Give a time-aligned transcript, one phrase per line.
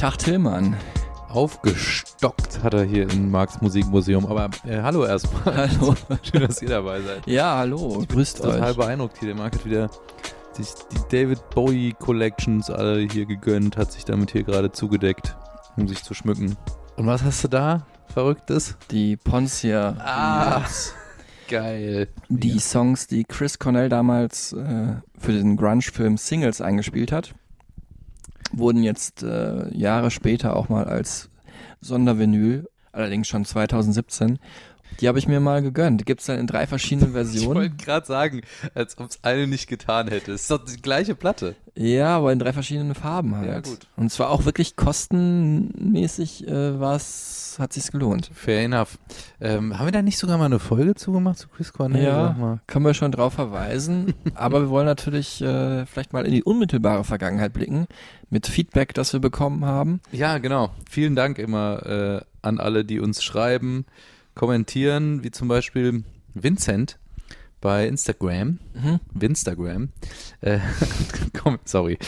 [0.00, 0.78] Tag Tillmann.
[1.28, 4.24] Aufgestockt hat er hier im Marx Musikmuseum.
[4.24, 5.68] Aber äh, hallo erstmal.
[5.68, 5.94] Hallo.
[6.22, 7.26] Schön, dass ihr dabei seid.
[7.26, 8.02] Ja, hallo.
[8.08, 8.76] Grüßt Total euch.
[8.78, 9.28] beeindruckt hier.
[9.28, 9.90] Der Marc hat wieder
[10.54, 15.36] sich die David Bowie Collections alle hier gegönnt, hat sich damit hier gerade zugedeckt,
[15.76, 16.56] um sich zu schmücken.
[16.96, 17.84] Und was hast du da?
[18.06, 18.78] Verrücktes?
[18.90, 19.96] Die Poncia.
[19.98, 20.62] Ah,
[21.46, 22.08] geil.
[22.30, 27.34] Die Songs, die Chris Cornell damals äh, für den Grunge-Film Singles eingespielt hat,
[28.52, 31.30] wurden jetzt äh, Jahre später auch mal als
[31.80, 34.38] Sondervinyl, allerdings schon 2017.
[35.00, 36.00] Die habe ich mir mal gegönnt.
[36.00, 37.54] Die gibt's dann in drei verschiedenen Ich Versionen.
[37.56, 38.42] wollte gerade sagen,
[38.74, 40.32] als ob es eine nicht getan hätte.
[40.32, 41.54] Es ist doch die gleiche Platte.
[41.76, 43.48] Ja, aber in drei verschiedenen Farben halt.
[43.48, 43.86] Ja, gut.
[43.96, 48.30] Und zwar auch wirklich kostenmäßig äh, was hat sich's gelohnt.
[48.32, 48.98] Fair enough.
[49.40, 52.04] Ähm, haben wir da nicht sogar mal eine Folge zugemacht zu Chris Cornell?
[52.04, 52.60] Ja.
[52.66, 54.14] Können wir schon drauf verweisen.
[54.34, 57.86] Aber wir wollen natürlich äh, vielleicht mal in die unmittelbare Vergangenheit blicken
[58.30, 60.00] mit Feedback, das wir bekommen haben.
[60.12, 60.70] Ja, genau.
[60.88, 63.84] Vielen Dank immer äh, an alle, die uns schreiben,
[64.34, 66.98] kommentieren, wie zum Beispiel Vincent
[67.60, 69.00] bei Instagram, Mhm.
[69.12, 69.88] Winstagram,
[70.40, 70.58] äh,
[71.64, 71.98] sorry,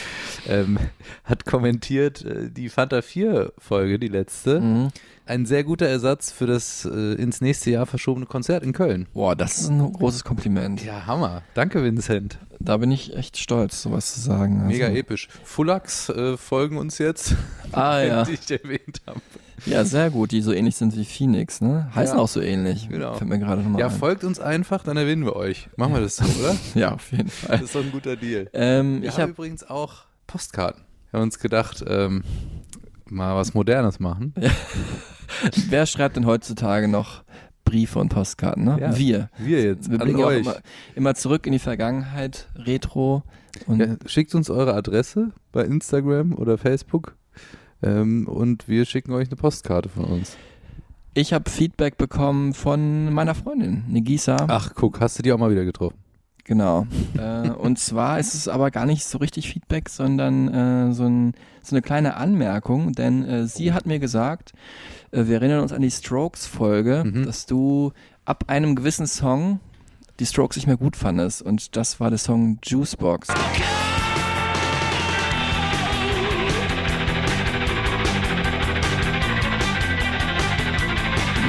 [0.49, 0.79] ähm,
[1.25, 4.61] hat kommentiert äh, die Fanta 4 Folge, die letzte.
[4.61, 4.89] Mhm.
[5.25, 9.07] Ein sehr guter Ersatz für das äh, ins nächste Jahr verschobene Konzert in Köln.
[9.15, 10.85] Boah, das ist ein großes Kompliment.
[10.85, 11.43] Ja, Hammer.
[11.55, 12.39] Danke, Vincent.
[12.59, 14.57] Da bin ich echt stolz, sowas zu sagen.
[14.63, 15.29] Also, Mega episch.
[15.45, 17.35] Fullax äh, folgen uns jetzt,
[17.71, 18.25] Ah ja.
[18.25, 19.21] die ich erwähnt habe.
[19.67, 21.89] Ja, sehr gut, die so ähnlich sind wie Phoenix, ne?
[21.95, 22.23] Heißen Ja.
[22.23, 22.89] auch so ähnlich.
[22.89, 23.15] Genau.
[23.15, 23.93] Fällt mir gerade nochmal Ja, ein.
[23.93, 25.69] folgt uns einfach, dann erwähnen wir euch.
[25.77, 26.57] Machen wir das so, oder?
[26.75, 27.59] Ja, auf jeden Fall.
[27.59, 28.49] Das ist doch ein guter Deal.
[28.53, 30.83] Ähm, Wir ich habe übrigens auch Postkarten.
[31.11, 32.25] Wir haben uns gedacht, ähm,
[33.09, 34.35] mal was Modernes machen.
[35.69, 37.23] Wer schreibt denn heutzutage noch
[37.65, 38.79] Briefe und Postkarten, ne?
[38.81, 38.97] Ja.
[38.99, 39.31] Wir.
[39.39, 40.41] Wir jetzt, Wir an blicken auch euch.
[40.41, 40.57] immer,
[40.95, 43.23] immer zurück in die Vergangenheit, Retro.
[43.69, 47.17] Ja, schickt uns eure Adresse bei Instagram oder Facebook
[47.83, 50.37] ähm, und wir schicken euch eine Postkarte von uns.
[51.15, 54.37] ich habe Feedback bekommen von meiner Freundin, Negisa.
[54.49, 55.97] Ach, guck, hast du die auch mal wieder getroffen?
[56.45, 56.87] Genau.
[57.19, 61.35] äh, und zwar ist es aber gar nicht so richtig Feedback, sondern äh, so, ein,
[61.63, 64.53] so eine kleine Anmerkung, denn äh, sie hat mir gesagt,
[65.13, 67.27] äh, wir erinnern uns an die Strokes-Folge, Mhm.
[67.27, 67.93] dass du
[68.25, 69.61] ab einem gewissen Song
[70.19, 71.43] die Strokes nicht mehr gut fandest.
[71.43, 73.29] Und das war der Song Juicebox.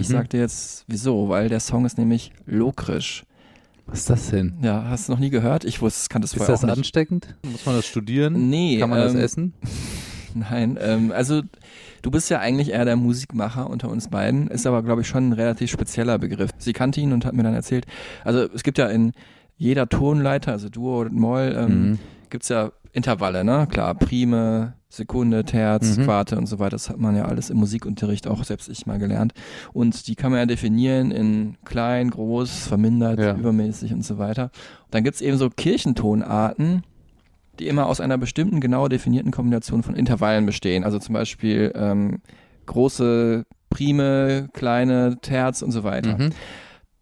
[0.03, 0.13] Ich Mhm.
[0.13, 1.29] sagte jetzt, wieso?
[1.29, 3.23] Weil der Song ist nämlich lokrisch.
[3.85, 4.55] Was ist das denn?
[4.61, 5.63] Ja, hast du noch nie gehört?
[5.63, 6.77] Ich wusste, kannte es Ist vorher das auch nicht.
[6.77, 7.35] ansteckend?
[7.49, 8.49] Muss man das studieren?
[8.49, 9.53] Nee, Kann man das ähm, essen?
[10.35, 11.41] Nein, ähm, also
[12.01, 15.29] du bist ja eigentlich eher der Musikmacher unter uns beiden, ist aber, glaube ich, schon
[15.29, 16.49] ein relativ spezieller Begriff.
[16.57, 17.85] Sie kannte ihn und hat mir dann erzählt,
[18.25, 19.11] also es gibt ja in
[19.57, 21.99] jeder Tonleiter, also Duo und Moll, ähm, Mhm.
[22.29, 23.67] gibt's ja Intervalle, ne?
[23.69, 26.03] Klar, Prime, Sekunde, Terz, Mhm.
[26.03, 26.71] Quarte und so weiter.
[26.71, 29.33] Das hat man ja alles im Musikunterricht auch selbst ich mal gelernt.
[29.73, 33.35] Und die kann man ja definieren in klein, groß, vermindert, Ja.
[33.35, 34.51] übermäßig und so weiter.
[34.85, 36.83] Und dann gibt's eben so Kirchentonarten,
[37.59, 40.83] die immer aus einer bestimmten genau definierten Kombination von Intervallen bestehen.
[40.83, 42.21] Also zum Beispiel ähm,
[42.67, 46.17] große Prime, kleine Terz und so weiter.
[46.17, 46.29] Mhm.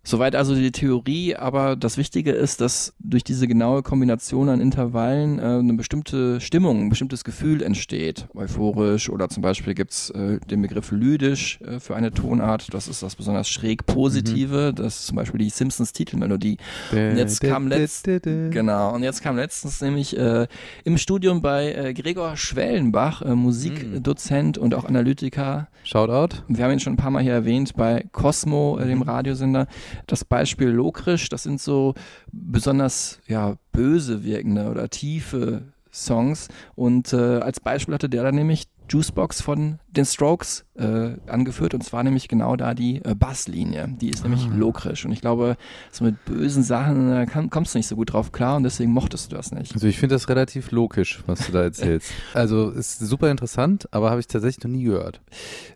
[0.04, 5.38] Soweit also die Theorie, aber das Wichtige ist, dass durch diese genaue Kombination an Intervallen
[5.38, 8.28] äh, eine bestimmte Stimmung, ein bestimmtes Gefühl entsteht.
[8.34, 12.74] Euphorisch oder zum Beispiel gibt's äh, den Begriff lydisch äh, für eine Tonart.
[12.74, 14.74] Das ist das besonders schräg Positive.
[14.74, 16.58] Das ist zum Beispiel die Simpsons Titelmelodie.
[16.92, 20.48] Und jetzt kam letzt, genau, und jetzt kam letztens nämlich äh,
[20.84, 26.38] im Studium bei äh, Gregor Schwellenbach, äh, Musikdozent und auch Analytiker, Shoutout.
[26.48, 29.68] wir haben ihn schon ein paar Mal hier erwähnt bei Cosmo, äh, dem Radiosender.
[30.08, 31.94] Das Beispiel Lokrisch, das sind so
[32.32, 36.48] besonders ja, böse wirkende oder tiefe Songs.
[36.76, 41.84] Und äh, als Beispiel hatte der dann nämlich Juicebox von den Strokes äh, angeführt und
[41.84, 43.90] zwar nämlich genau da die äh, Basslinie.
[44.02, 45.58] Die ist nämlich lokrisch und ich glaube,
[45.92, 48.92] so mit bösen Sachen äh, kann, kommst du nicht so gut drauf klar und deswegen
[48.92, 49.74] mochtest du das nicht.
[49.74, 52.12] Also ich finde das relativ logisch, was du da erzählst.
[52.34, 55.22] also ist super interessant, aber habe ich tatsächlich noch nie gehört.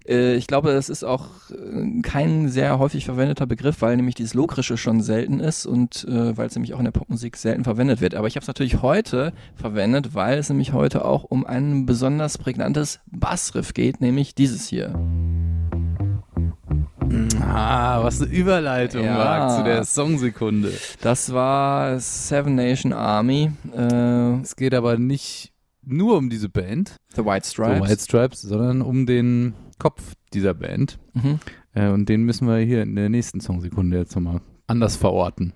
[0.08, 4.34] Äh, ich glaube, das ist auch äh, kein sehr häufig verwendeter Begriff, weil nämlich dieses
[4.34, 8.02] Lokrische schon selten ist und äh, weil es nämlich auch in der Popmusik selten verwendet
[8.02, 8.16] wird.
[8.16, 12.38] Aber ich habe es natürlich heute verwendet, weil es nämlich heute auch um ein besonders
[12.38, 14.94] prägnantes Bassriff geht, nämlich dieses hier.
[17.40, 19.18] Ah, was eine Überleitung Ja.
[19.18, 20.72] war zu der Songsekunde.
[21.02, 25.54] Das war Seven Nation Army, äh, Es geht aber nicht
[25.84, 27.90] nur um diese Band, The White The Stripes.
[27.90, 30.98] White Stripes, sondern um den Kopf dieser Band.
[31.14, 31.40] Mhm.
[31.74, 35.54] Äh, und den müssen wir hier in der nächsten Songsekunde jetzt nochmal anders verorten.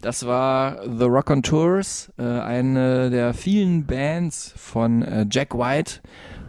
[0.00, 6.00] Das war The Rock on Tours, äh, eine der vielen Bands von äh, Jack White,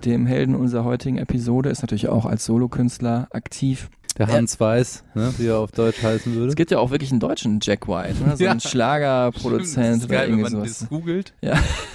[0.06, 3.90] dem Helden unserer heutigen Episode, ist natürlich auch als Solokünstler aktiv.
[4.18, 6.50] Der Hans Weiß, ne, wie er auf Deutsch heißen würde.
[6.50, 8.36] Es gibt ja auch wirklich einen deutschen Jack White, ne?
[8.36, 8.51] so Ja.
[8.51, 10.80] ein Schlagerproduzent das ist oder wenn man sowas.
[10.80, 11.54] das googelt, Ja.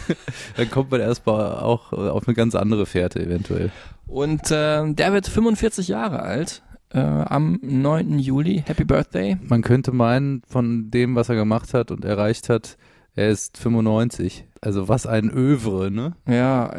[0.57, 3.71] dann kommt man erstmal auch äh, auf eine ganz andere Fährte eventuell.
[4.07, 6.63] Und äh, der wird 45 Jahre alt
[6.95, 8.19] äh, am 9.
[8.19, 8.63] Juli.
[8.67, 9.37] Happy Birthday.
[9.47, 12.77] Man könnte meinen, von dem, was er gemacht hat und erreicht hat,
[13.17, 14.45] er ist 95.
[14.61, 16.15] Also was ein Övre, ne?
[16.27, 16.75] Ja,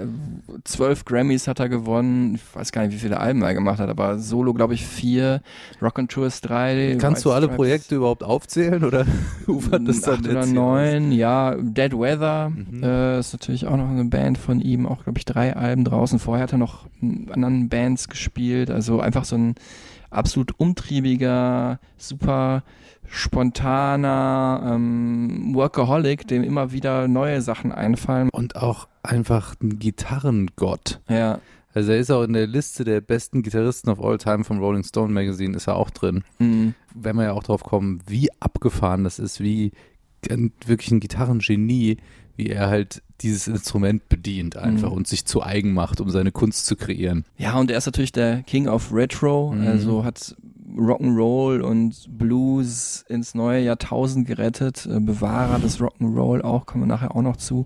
[0.63, 2.35] zwölf Grammys hat er gewonnen.
[2.35, 5.41] Ich weiß gar nicht, wie viele Alben er gemacht hat, aber Solo, glaube ich, vier.
[5.81, 6.97] Rock and Tours drei.
[6.99, 9.05] Kannst du White alle Stripes, Projekte überhaupt aufzählen oder
[9.47, 11.55] ufert das dann acht oder jetzt hier neun, ja.
[11.57, 12.83] Dead Weather Mhm.
[12.83, 16.19] äh, ist natürlich auch noch eine Band von ihm, auch glaube ich drei Alben draußen.
[16.19, 19.55] Vorher hat er noch in anderen Bands gespielt, also einfach so ein
[20.15, 22.63] absolut umtriebiger, super
[23.07, 28.29] spontaner ähm, Workaholic, dem immer wieder neue Sachen einfallen.
[28.31, 31.01] Und auch einfach ein Gitarrengott.
[31.07, 31.39] Ja,
[31.73, 34.83] Also er ist auch in der Liste der besten Gitarristen of all time vom Rolling
[34.83, 36.23] Stone Magazine ist er auch drin.
[36.39, 36.73] mhm.
[36.93, 39.71] Wenn wir ja auch drauf kommen, wie abgefahren das ist, wie
[40.65, 41.97] wirklich ein Gitarrengenie,
[42.35, 44.97] wie er halt dieses Instrument bedient einfach Mhm.
[44.97, 47.23] und sich zu eigen macht, um seine Kunst zu kreieren.
[47.37, 49.67] Ja, und er ist natürlich der King of Retro, Mhm.
[49.67, 50.35] also hat
[50.77, 57.15] Rock'n'Roll und Blues ins neue Jahrtausend gerettet, äh, Bewahrer des Rock'n'Roll auch, kommen wir nachher
[57.15, 57.65] auch noch zu,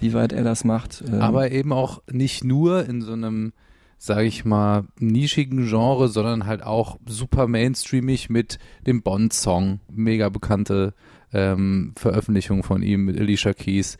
[0.00, 1.04] wie weit er das macht.
[1.06, 3.52] Ähm, Aber eben auch nicht nur in so einem,
[3.98, 9.80] sage ich mal, nischigen Genre, sondern halt auch super mainstreamig mit dem Bond-Song.
[9.92, 10.94] Mega bekannte
[11.36, 13.98] ähm, Veröffentlichung von ihm mit Alicia Keys.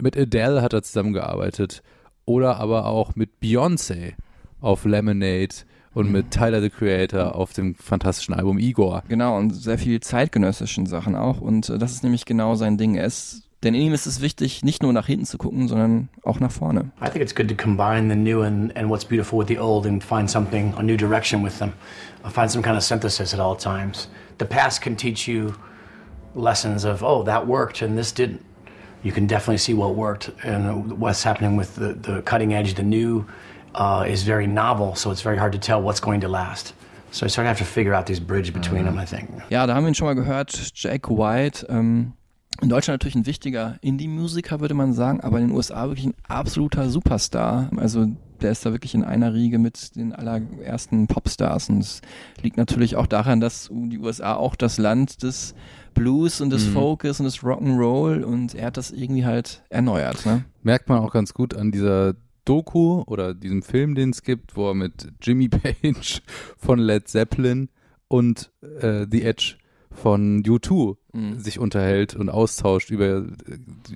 [0.00, 1.82] Mit Adele hat er zusammengearbeitet.
[2.26, 4.14] Oder aber auch mit Beyoncé
[4.60, 5.54] auf Lemonade
[5.92, 9.02] und mit Tyler the Creator auf dem fantastischen Album Igor.
[9.08, 11.40] Genau, und sehr viel zeitgenössischen Sachen auch.
[11.40, 12.96] Und äh, das ist nämlich genau sein Ding.
[12.96, 16.50] Ist, denn ihm ist es wichtig, nicht nur nach hinten zu gucken, sondern auch nach
[16.50, 16.90] vorne.
[17.00, 19.86] I think it's good to combine the new and, and what's beautiful with the old
[19.86, 21.72] and find something, a new direction with them.
[22.24, 24.08] Find some kind of synthesis at all times.
[24.38, 25.54] The past can teach you
[26.34, 28.44] lessons of, oh, that worked and this didn't.
[29.02, 32.74] You can definitely see what worked and what's happening with the, the cutting edge.
[32.74, 33.26] The new
[33.74, 36.72] uh, is very novel, so it's very hard to tell what's going to last.
[37.10, 39.28] So I sort of have to figure out this bridge between them, I think.
[39.50, 41.66] Ja, da haben wir ihn schon mal gehört, Jack White.
[41.68, 42.14] Ähm,
[42.62, 46.14] in Deutschland natürlich ein wichtiger Indie-Musiker, würde man sagen, aber in den USA wirklich ein
[46.28, 47.68] absoluter Superstar.
[47.76, 48.06] Also
[48.40, 51.68] der ist da wirklich in einer Riege mit den allerersten Popstars.
[51.68, 52.00] Und es
[52.42, 55.54] liegt natürlich auch daran, dass die USA auch das Land des
[55.94, 56.72] Blues und des Mhm.
[56.72, 60.26] Folkes und des Rock'n'Roll und er hat das irgendwie halt erneuert.
[60.26, 60.44] Ne?
[60.62, 62.14] merkt man auch ganz gut an dieser
[62.44, 66.22] Doku oder diesem Film, den es gibt, wo er mit Jimmy Page
[66.58, 67.68] von Led Zeppelin
[68.08, 68.50] und
[68.80, 69.54] äh, The Edge
[69.90, 71.38] von U2 Mhm.
[71.38, 73.24] sich unterhält und austauscht über,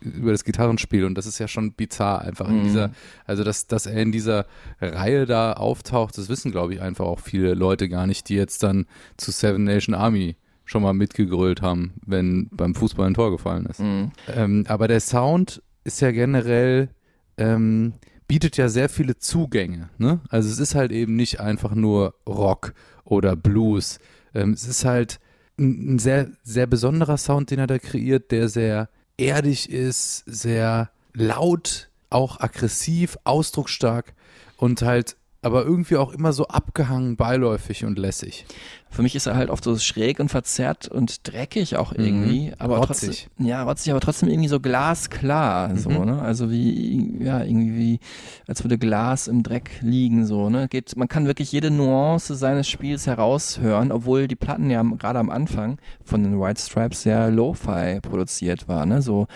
[0.03, 1.05] über das Gitarrenspiel.
[1.05, 2.63] Und das ist ja schon bizarr einfach in Mhm.
[2.65, 2.91] dieser,
[3.27, 4.47] also dass, dass er in dieser
[4.81, 8.63] Reihe da auftaucht, das wissen, glaube ich, einfach auch viele Leute gar nicht, die jetzt
[8.63, 8.87] dann
[9.17, 10.37] zu Seven Nation Army
[10.69, 13.81] schon mal mitgegrölt haben, wenn beim Fußball ein Tor gefallen ist.
[13.81, 14.13] Mhm.
[14.29, 16.91] Ähm, aber der Sound ist ja generell,
[17.39, 17.95] ähm,
[18.27, 19.89] bietet ja sehr viele Zugänge.
[19.97, 20.21] Ne?
[20.29, 23.99] Also es ist halt eben nicht einfach nur Rock oder Blues.
[24.35, 25.21] Ähm, es ist halt
[25.59, 30.91] ein, ein sehr, sehr besonderer Sound, den er da kreiert, der sehr erdig ist, sehr
[31.15, 34.13] laut, auch aggressiv, ausdrucksstark
[34.59, 38.45] und halt aber irgendwie auch immer so abgehangen, beiläufig und lässig.
[38.91, 42.77] Für mich ist er halt oft so schräg und verzerrt und dreckig auch irgendwie, aber
[42.77, 42.83] Mhm.
[42.83, 43.29] Rotzig.
[43.29, 46.07] trotzdem, ja, rotzig, aber trotzdem irgendwie so glasklar, so, Mhm.
[46.07, 46.23] ne?
[46.23, 48.01] Also wie, ja, irgendwie wie,
[48.49, 50.67] als würde Glas im Dreck liegen, so, ne?
[50.69, 55.31] Geht, man kann wirklich jede Nuance seines Spiels heraushören, obwohl die Platten ja gerade am
[55.31, 59.03] Anfang von den White Stripes sehr Lo-Fi produziert war, ne?
[59.03, 59.27] So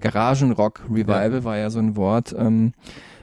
[0.00, 2.72] Garagenrock Revival war ja so ein Wort, ähm,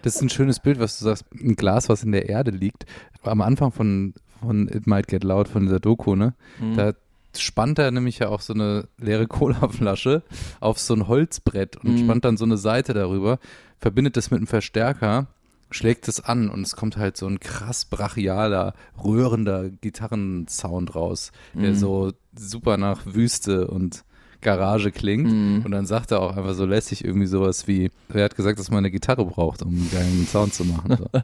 [0.03, 2.85] Das ist ein schönes Bild, was du sagst, ein Glas, was in der Erde liegt.
[3.23, 6.35] Am Anfang von, von It Might Get Loud, von dieser Doku, ne?
[6.59, 6.75] Mhm.
[6.75, 6.93] Da
[7.35, 10.21] spannt er nämlich ja auch so eine leere Colaflasche
[10.59, 11.97] auf so ein Holzbrett und Mhm.
[11.97, 13.39] spannt dann so eine Seite darüber,
[13.79, 15.27] verbindet das mit einem Verstärker,
[15.71, 21.71] schlägt es an und es kommt halt so ein krass brachialer, rührender Gitarrensound raus, der
[21.71, 21.75] Mhm.
[21.75, 24.03] so super nach Wüste und
[24.43, 25.31] Garage klingt.
[25.31, 25.61] Mhm.
[25.65, 28.69] Und dann sagt er auch einfach so lässig irgendwie sowas wie, wer hat gesagt, dass
[28.69, 30.97] man eine Gitarre braucht, um einen geilen Sound zu machen.
[30.97, 31.05] So.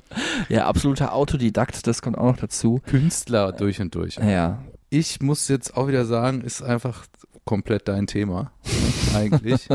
[0.49, 2.81] Ja, absoluter Autodidakt, das kommt auch noch dazu.
[2.85, 4.15] Künstler durch und durch.
[4.15, 4.59] Ja,
[4.89, 7.05] Ich muss jetzt auch wieder sagen, ist einfach
[7.49, 8.51] komplett dein Thema,
[9.15, 9.67] eigentlich.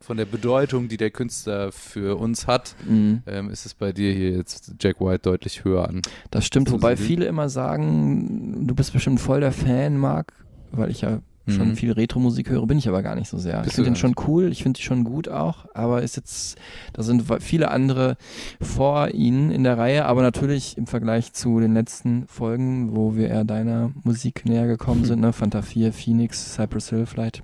[0.00, 3.22] Von der Bedeutung, die der Künstler für uns hat, mhm.
[3.26, 6.00] ähm, ist es bei dir hier jetzt Jack White deutlich höher an.
[6.30, 6.70] das stimmt.
[6.70, 10.32] Wobei viele immer sagen, du bist bestimmt voll der Fan, Marc,
[10.72, 11.76] weil ich ja schon Mhm.
[11.76, 13.58] viel Retro-Musik höre, bin ich aber gar nicht so sehr.
[13.58, 16.58] Bist ich finde den schon cool, ich finde die schon gut auch, aber ist jetzt,
[16.92, 18.16] da sind viele andere
[18.60, 23.28] vor ihnen in der Reihe, aber natürlich im Vergleich zu den letzten Folgen, wo wir
[23.28, 27.42] eher deiner Musik näher gekommen sind, ne, Fanta 4, Phoenix, Cypress Hill vielleicht,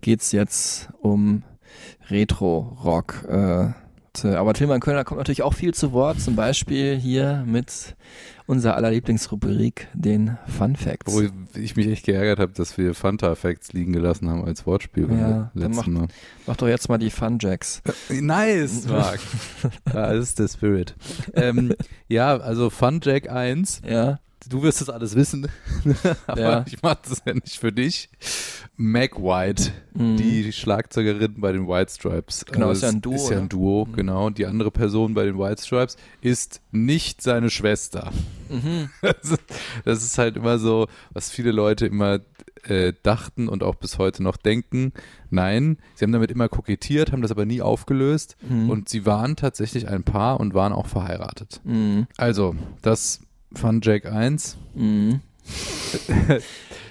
[0.00, 1.42] geht's jetzt um
[2.10, 3.24] Retro-Rock.
[3.28, 3.72] Äh,
[4.26, 7.96] aber Tilman Kölner kommt natürlich auch viel zu Wort, zum Beispiel hier mit
[8.52, 11.12] unserer aller Lieblingsrubrik, den Fun Facts.
[11.12, 11.22] Wo
[11.58, 15.50] ich mich echt geärgert habe, dass wir Fanta-Facts liegen gelassen haben als Wortspiel beim Ja,
[15.54, 16.08] dann letzten Mal.
[16.46, 17.82] Mach doch jetzt mal die Fun Jacks.
[18.10, 19.20] Nice, Marc.
[19.84, 20.94] das ist der Spirit.
[21.34, 21.74] ähm,
[22.08, 23.80] ja, also Fun Jack 1.
[23.88, 24.20] Ja.
[24.48, 25.48] Du wirst das alles wissen,
[26.26, 26.64] aber Ja.
[26.66, 28.08] ich mache das ja nicht für dich.
[28.76, 30.16] Mac White, Mhm.
[30.16, 32.44] die Schlagzeugerin bei den White Stripes.
[32.46, 33.42] Genau, Also ist ja ein Duo, Ist ja ne?
[33.42, 34.26] ein Duo, genau.
[34.26, 38.10] Und die andere Person bei den White Stripes ist nicht seine Schwester.
[38.48, 38.88] Mhm.
[39.02, 39.38] Das,
[39.84, 42.20] das ist halt immer so, was viele Leute immer
[42.64, 44.92] äh, dachten und auch bis heute noch denken.
[45.30, 48.70] Nein, sie haben damit immer kokettiert, haben das aber nie aufgelöst Mhm.
[48.70, 51.60] und sie waren tatsächlich ein Paar und waren auch verheiratet.
[51.64, 52.06] Mhm.
[52.16, 53.20] Also, das
[53.54, 54.56] Fun Jack 1.
[54.74, 55.20] Mhm.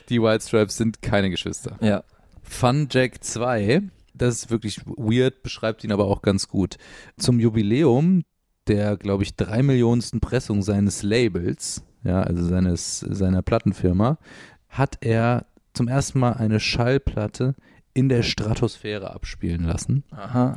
[0.09, 1.77] Die White Stripes sind keine Geschwister.
[1.81, 2.03] Ja.
[2.43, 3.81] Fun Jack 2,
[4.13, 6.77] das ist wirklich weird, beschreibt ihn aber auch ganz gut.
[7.17, 8.23] Zum Jubiläum
[8.67, 14.17] der, glaube ich, drei Millionensten Pressung seines Labels, ja, also seines, seiner Plattenfirma,
[14.69, 17.55] hat er zum ersten Mal eine Schallplatte
[17.93, 20.03] in der Stratosphäre abspielen lassen.
[20.11, 20.55] Aha.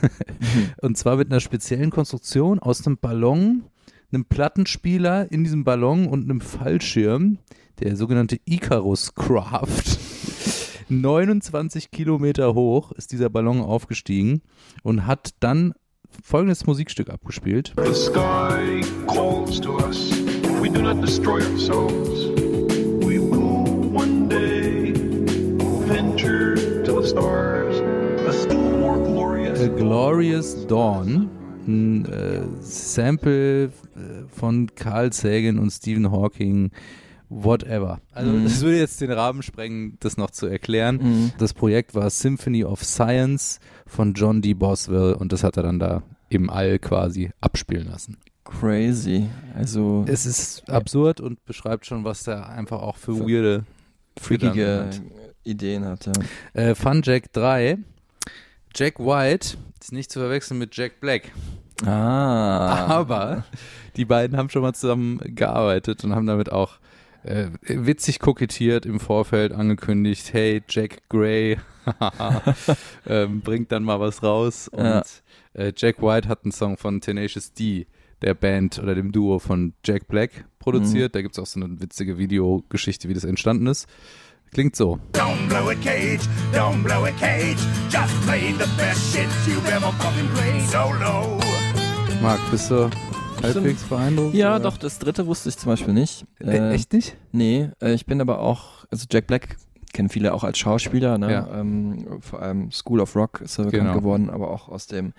[0.80, 3.64] Und zwar mit einer speziellen Konstruktion aus einem Ballon,
[4.12, 7.38] einem Plattenspieler in diesem Ballon und einem Fallschirm,
[7.80, 9.98] der sogenannte Icarus Craft.
[10.88, 14.42] 29 Kilometer hoch ist dieser Ballon aufgestiegen
[14.82, 15.72] und hat dann
[16.22, 17.72] folgendes Musikstück abgespielt.
[17.76, 20.10] The sky calls to us.
[20.60, 22.26] We do not destroy ourselves.
[23.06, 23.64] We will
[23.94, 24.92] one day
[25.86, 27.80] venture to the stars.
[28.26, 29.60] A still more glorious.
[29.60, 31.30] A Glorious Dawn,
[31.70, 33.70] ein äh, Sample äh,
[34.28, 36.70] von Carl Sagan und Stephen Hawking,
[37.28, 38.00] whatever.
[38.12, 38.44] Also Mhm.
[38.44, 40.96] das würde jetzt den Rahmen sprengen, das noch zu erklären.
[41.02, 41.32] Mhm.
[41.38, 44.54] Das Projekt war Symphony of Science von John D.
[44.54, 48.16] Boswell und das hat er dann da im All quasi abspielen lassen.
[48.44, 49.26] Crazy.
[49.54, 53.64] Also Es ist absurd und beschreibt schon, was der einfach auch für weirde
[54.18, 55.00] freakige hat.
[55.44, 56.06] Ideen hat.
[56.06, 56.12] Ja.
[56.52, 57.78] Äh, Fun Jack 3.
[58.74, 61.30] Jack White ist nicht zu verwechseln mit Jack Black.
[61.86, 62.86] Ah.
[62.86, 63.44] Aber
[63.96, 66.78] die beiden haben schon mal zusammen gearbeitet und haben damit auch
[67.22, 71.58] äh, witzig kokettiert im Vorfeld angekündigt, hey, Jack Gray
[73.06, 74.68] ähm, bringt dann mal was raus.
[74.68, 75.02] Und Ja.
[75.54, 77.86] äh, Jack White hat einen Song von Tenacious D,
[78.22, 81.14] der Band oder dem Duo von Jack Black, produziert.
[81.14, 83.86] Da gibt es auch so eine witzige Videogeschichte, wie das entstanden ist.
[84.52, 84.98] Klingt so.
[85.12, 86.22] Don't blow a cage,
[86.52, 87.58] don't blow a cage.
[87.88, 90.62] Just play the best shit you've ever fucking played.
[90.68, 91.38] Solo.
[92.22, 92.90] Marc, bist du
[93.42, 94.34] halbwegs beeindruckt?
[94.34, 94.64] Ja, oder?
[94.64, 96.24] doch, das dritte wusste ich zum Beispiel nicht.
[96.40, 97.16] Äh, echt nicht?
[97.32, 99.56] Nee, äh, ich bin aber auch, also Jack Black
[99.92, 101.32] kennen viele auch als Schauspieler, ne?
[101.32, 101.48] Ja.
[101.60, 103.94] Ähm, vor allem School of Rock ist er bekannt Genau.
[103.98, 105.12] geworden, aber auch aus dem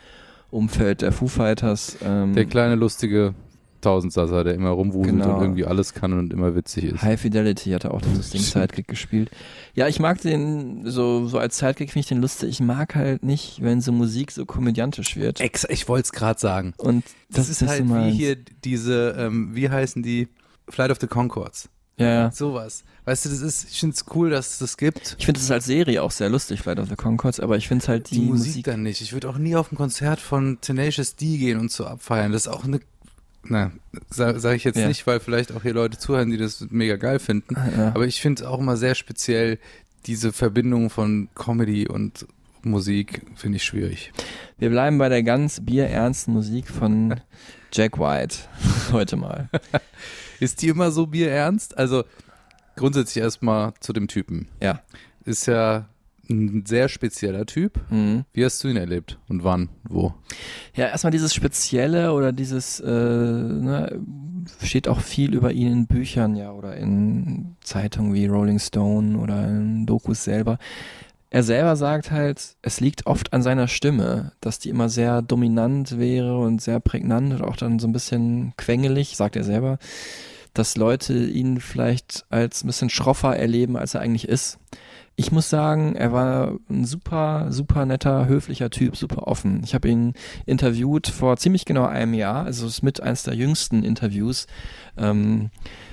[0.51, 1.97] Umfeld der Foo Fighters.
[2.05, 3.33] Ähm, Der kleine, lustige
[3.81, 5.35] Tausendsasser, der immer rumwuselt Genau.
[5.37, 7.01] und irgendwie alles kann und immer witzig ist.
[7.01, 8.41] High Fidelity hat er auch dieses Ding.
[8.41, 9.29] Sidekick gespielt.
[9.73, 12.49] Ja, ich mag den, so, so als Sidekick finde ich den lustig.
[12.49, 15.39] Ich mag halt nicht, wenn so Musik so komödiantisch wird.
[15.41, 16.73] Ex ich wollte es gerade sagen.
[16.77, 20.27] Und Das, ist halt wie hier diese, ähm, wie heißen die?
[20.69, 21.67] Flight of the Concords.
[21.97, 22.31] Ja.
[22.31, 22.83] Sowas.
[23.05, 25.15] Weißt du, das ist, ich finde es cool, dass es das gibt.
[25.19, 27.85] Ich finde es als Serie auch sehr lustig, Flight of the Concords, aber ich finde
[27.87, 29.01] halt die, Die, Musik, Musik, dann nicht.
[29.01, 32.31] Ich würde auch nie auf ein Konzert von Tenacious D gehen und so abfeiern.
[32.31, 32.79] Das ist auch eine,
[33.43, 33.71] na,
[34.09, 34.87] sage sag ich jetzt Ja.
[34.87, 37.55] nicht, weil vielleicht auch hier Leute zuhören, die das mega geil finden.
[37.77, 37.89] Ja.
[37.89, 39.57] Aber ich finde es auch immer sehr speziell,
[40.05, 42.25] diese Verbindung von Comedy und
[42.63, 44.11] Musik finde ich schwierig.
[44.59, 47.19] Wir bleiben bei der ganz bierernsten Musik von
[47.73, 48.37] Jack White
[48.91, 49.49] heute mal.
[50.39, 51.77] Ist die immer so bierernst?
[51.77, 52.03] Also
[52.75, 54.47] grundsätzlich erstmal zu dem Typen.
[54.61, 54.81] Ja.
[55.25, 55.85] Ist ja
[56.29, 57.79] ein sehr spezieller Typ.
[57.89, 58.25] Mhm.
[58.33, 60.13] Wie hast du ihn erlebt und wann, wo?
[60.75, 63.99] Ja, erstmal dieses Spezielle oder dieses, äh, ne,
[64.63, 69.47] steht auch viel über ihn in Büchern, ja, oder in Zeitungen wie Rolling Stone oder
[69.47, 70.57] in Dokus selber.
[71.33, 75.97] Er selber sagt halt, es liegt oft an seiner Stimme, dass die immer sehr dominant
[75.97, 79.79] wäre und sehr prägnant und auch dann so ein bisschen quengelig, sagt er selber,
[80.53, 84.59] dass Leute ihn vielleicht als ein bisschen schroffer erleben, als er eigentlich ist.
[85.15, 89.61] Ich muss sagen, er war ein super, super netter, höflicher Typ, super offen.
[89.63, 90.13] Ich habe ihn
[90.45, 94.47] interviewt vor ziemlich genau einem Jahr, also es ist mit eines der jüngsten Interviews,
[94.97, 95.51] ähm,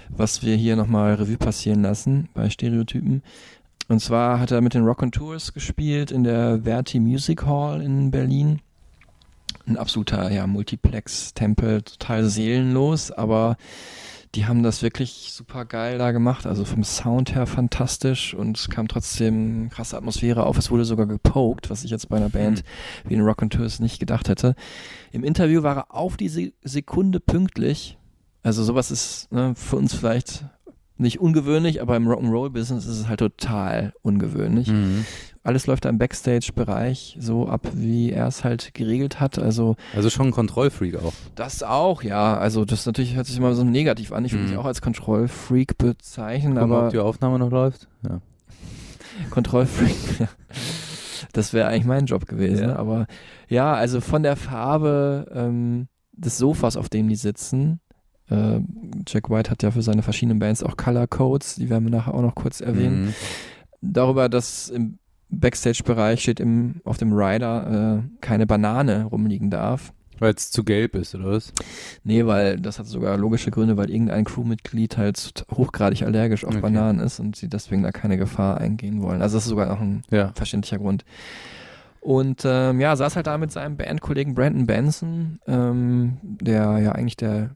[0.08, 3.22] was wir hier nochmal Revue passieren lassen bei Stereotypen.
[3.88, 7.82] Und zwar hat er mit den Rock and Tours gespielt in der Verti Music Hall
[7.82, 8.60] in Berlin.
[9.66, 13.56] Ein absoluter ja, Multiplex-Tempel, total seelenlos, aber
[14.34, 18.68] die haben das wirklich super geil da gemacht, also vom Sound her fantastisch und es
[18.68, 20.58] kam trotzdem krasse Atmosphäre auf.
[20.58, 22.62] Es wurde sogar gepokt, was ich jetzt bei einer Band
[23.04, 24.54] wie den Rock and Tours nicht gedacht hätte.
[25.12, 27.98] Im Interview war er auf die Se Sekunde pünktlich.
[28.42, 30.44] Also sowas ist ne, für uns vielleicht
[30.98, 34.68] nicht ungewöhnlich, aber im Rock'n'Roll-Business ist es halt total ungewöhnlich.
[34.68, 35.06] Mhm.
[35.48, 39.38] Alles läuft da im Backstage-Bereich so ab, wie er es halt geregelt hat.
[39.38, 41.14] Also Also schon ein Kontrollfreak auch.
[41.36, 42.36] das auch, ja.
[42.36, 44.26] Also das natürlich hört sich immer so negativ an.
[44.26, 44.50] Ich würde Mhm.
[44.50, 47.88] mich auch als Kontrollfreak bezeichnen, Gucken, aber ob die Aufnahme noch läuft.
[48.06, 48.20] Ja.
[49.30, 50.20] Kontrollfreak.
[50.20, 50.28] ja.
[51.32, 52.68] Das wäre eigentlich mein Job gewesen.
[52.68, 52.76] Ja.
[52.76, 53.06] Aber
[53.48, 57.80] ja, also von der Farbe ähm, des Sofas, auf dem die sitzen.
[58.30, 58.60] Äh,
[59.06, 62.12] Jack White hat ja für seine verschiedenen Bands auch Color Codes, die werden wir nachher
[62.14, 63.06] auch noch kurz erwähnen.
[63.06, 63.14] Mhm.
[63.80, 64.98] Darüber, dass im
[65.30, 69.92] Backstage-Bereich steht im, auf dem Rider äh, keine Banane rumliegen darf.
[70.20, 71.52] Weil es zu gelb ist, oder was?
[72.02, 76.60] Nee, weil das hat sogar logische Gründe, weil irgendein Crewmitglied halt hochgradig allergisch auf Okay.
[76.62, 79.22] Bananen ist und sie deswegen da keine Gefahr eingehen wollen.
[79.22, 80.32] Also das ist sogar auch ein Ja.
[80.34, 81.04] verständlicher Grund.
[82.00, 87.16] Und ähm, ja, saß halt da mit seinem Bandkollegen Brandon Benson, ähm, der ja eigentlich
[87.16, 87.50] der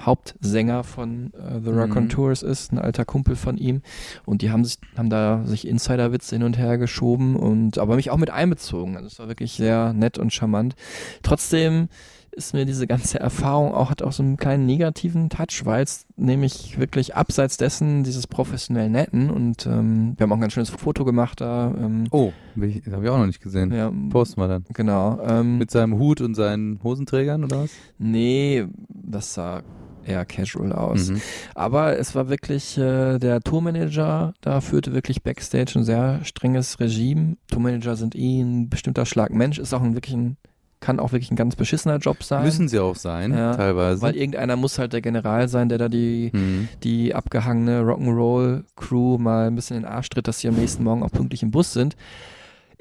[0.00, 2.08] Hauptsänger von äh, The Rock on Mhm.
[2.08, 3.82] Tours ist, ein alter Kumpel von ihm.
[4.24, 8.10] Und die haben sich, haben da sich Insiderwitze hin und her geschoben und aber mich
[8.10, 8.96] auch mit einbezogen.
[8.96, 10.74] Also es war wirklich sehr nett und charmant.
[11.22, 11.88] Trotzdem
[12.34, 16.06] ist mir diese ganze Erfahrung auch, hat auch so einen kleinen negativen Touch, weil es
[16.16, 20.70] nämlich wirklich abseits dessen dieses professionell netten und ähm, wir haben auch ein ganz schönes
[20.70, 21.74] Foto gemacht da.
[21.78, 23.70] Ähm, Oh, ich- das habe ich auch noch nicht gesehen.
[23.70, 24.64] ja, Posten wir dann.
[24.72, 25.20] Genau.
[25.22, 27.70] Ähm, Mit seinem Hut und seinen Hosenträgern oder was?
[27.98, 29.62] nee, das sah
[30.06, 31.08] eher casual aus.
[31.10, 31.20] Mhm.
[31.54, 37.36] Aber es war wirklich, äh, der Tourmanager da führte wirklich Backstage ein sehr strenges Regime.
[37.50, 40.36] Tourmanager sind eh ein bestimmter Schlag Mensch, ist auch ein wirklich ein,
[40.80, 42.44] kann auch wirklich ein ganz beschissener Job sein.
[42.44, 44.02] Müssen sie auch sein, Ja, teilweise.
[44.02, 46.68] Weil irgendeiner muss halt der General sein, der da die, Mhm.
[46.82, 51.02] die abgehangene Rock'n'Roll-Crew mal ein bisschen in den Arsch tritt, dass sie am nächsten Morgen
[51.02, 51.96] auch pünktlich im Bus sind.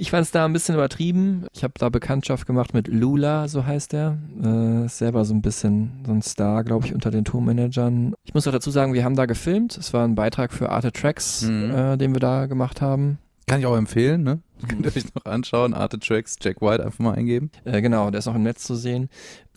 [0.01, 1.45] Ich fand es da ein bisschen übertrieben.
[1.53, 4.17] Ich habe da Bekanntschaft gemacht mit Lula, so heißt er.
[4.43, 8.15] Äh, selber so ein bisschen so ein Star, glaube ich, unter den Tourmanagern.
[8.23, 9.77] Ich muss auch dazu sagen, wir haben da gefilmt.
[9.77, 11.69] Es war ein Beitrag für Arte Tracks, Mhm.
[11.69, 13.19] äh, den wir da gemacht haben.
[13.45, 14.39] Kann ich auch empfehlen, ne?
[14.67, 15.75] Könnt ihr euch noch anschauen.
[15.75, 17.51] Arte Tracks, Jack White einfach mal eingeben.
[17.65, 19.07] Äh, genau, der ist auch im Netz zu sehen.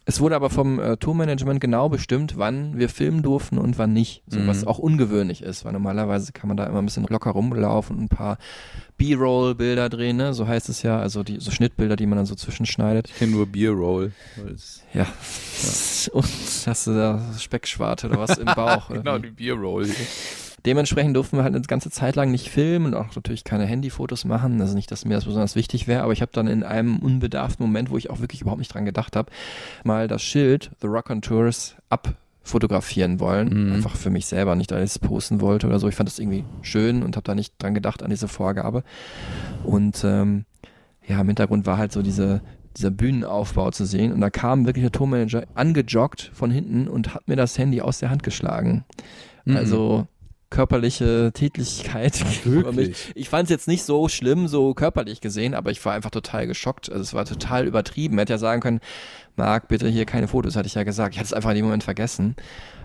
[0.06, 4.22] Es wurde aber vom äh, Tourmanagement genau bestimmt, wann wir filmen durften und wann nicht.
[4.26, 4.46] So, Mhm.
[4.48, 8.02] Was auch ungewöhnlich ist, weil normalerweise kann man da immer ein bisschen locker rumlaufen und
[8.04, 8.36] ein paar
[8.98, 10.34] B-Roll-Bilder drehen, ne?
[10.34, 13.08] so heißt es ja, also die so Schnittbilder, die man dann so zwischenschneidet.
[13.08, 14.12] Ich kenne nur Beer Roll.
[14.36, 15.06] weil es- Ja.
[16.12, 16.26] Und
[16.66, 18.88] hast du da Speckschwarte oder was im Bauch?
[18.92, 19.88] genau, die Beer Roll.
[20.66, 24.24] Dementsprechend durften wir halt eine ganze Zeit lang nicht filmen und auch natürlich keine Handyfotos
[24.24, 24.60] machen.
[24.60, 27.64] Also nicht, dass mir das besonders wichtig wäre, aber ich habe dann in einem unbedarften
[27.64, 29.30] Moment, wo ich auch wirklich überhaupt nicht dran gedacht habe,
[29.84, 33.68] mal das Schild The Rock on Tours abfotografieren wollen.
[33.68, 33.72] Mhm.
[33.74, 35.88] Einfach für mich selber, nicht, dass ich es posten wollte oder so.
[35.88, 38.84] Ich fand das irgendwie schön und habe da nicht dran gedacht an diese Vorgabe.
[39.64, 40.46] Und ähm,
[41.06, 42.40] ja, im Hintergrund war halt so diese
[42.76, 47.28] dieser Bühnenaufbau zu sehen und da kam wirklich der Tourmanager angejoggt von hinten und hat
[47.28, 48.84] mir das Handy aus der Hand geschlagen.
[49.44, 49.56] Mhm.
[49.56, 50.08] Also
[50.54, 52.24] körperliche Tätigkeit.
[52.72, 53.12] mich.
[53.16, 56.46] Ich fand es jetzt nicht so schlimm, so körperlich gesehen, aber ich war einfach total
[56.46, 56.90] geschockt.
[56.90, 58.16] Also es war total übertrieben.
[58.18, 58.80] Er hätte ja sagen können,
[59.34, 61.14] Marc, bitte hier keine Fotos, hatte ich ja gesagt.
[61.14, 62.36] Ich hatte es einfach in dem Moment vergessen.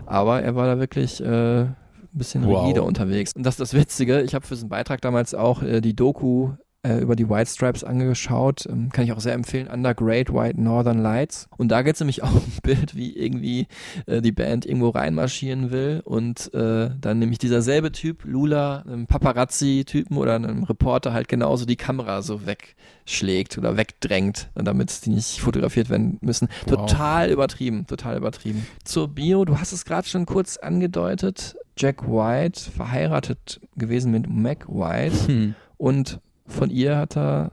[0.04, 1.76] Aber er war da wirklich äh, ein
[2.12, 2.64] bisschen Wow.
[2.64, 3.32] rigide unterwegs.
[3.36, 6.50] Und das ist das Witzige, ich habe für diesen Beitrag damals auch äh, die Doku
[6.82, 8.66] äh, über die White Stripes angeschaut.
[8.70, 9.68] Ähm, kann ich auch sehr empfehlen.
[9.68, 11.48] Under Great White Northern Lights.
[11.56, 13.66] Und da gibt es nämlich auch ein Bild, wie irgendwie
[14.06, 19.06] äh, die Band irgendwo reinmarschieren will und äh, dann nämlich dieser selbe Typ, Lula, einem
[19.06, 25.40] Paparazzi-Typen oder einem Reporter halt genauso die Kamera so wegschlägt oder wegdrängt, damit die nicht
[25.40, 26.48] fotografiert werden müssen.
[26.66, 26.88] Wow.
[26.88, 28.66] Total übertrieben, total übertrieben.
[28.84, 31.56] Zur Bio, du hast es gerade schon kurz angedeutet.
[31.76, 35.54] Jack White, verheiratet gewesen mit Mac White Hm.
[35.78, 37.52] und von ihr hat er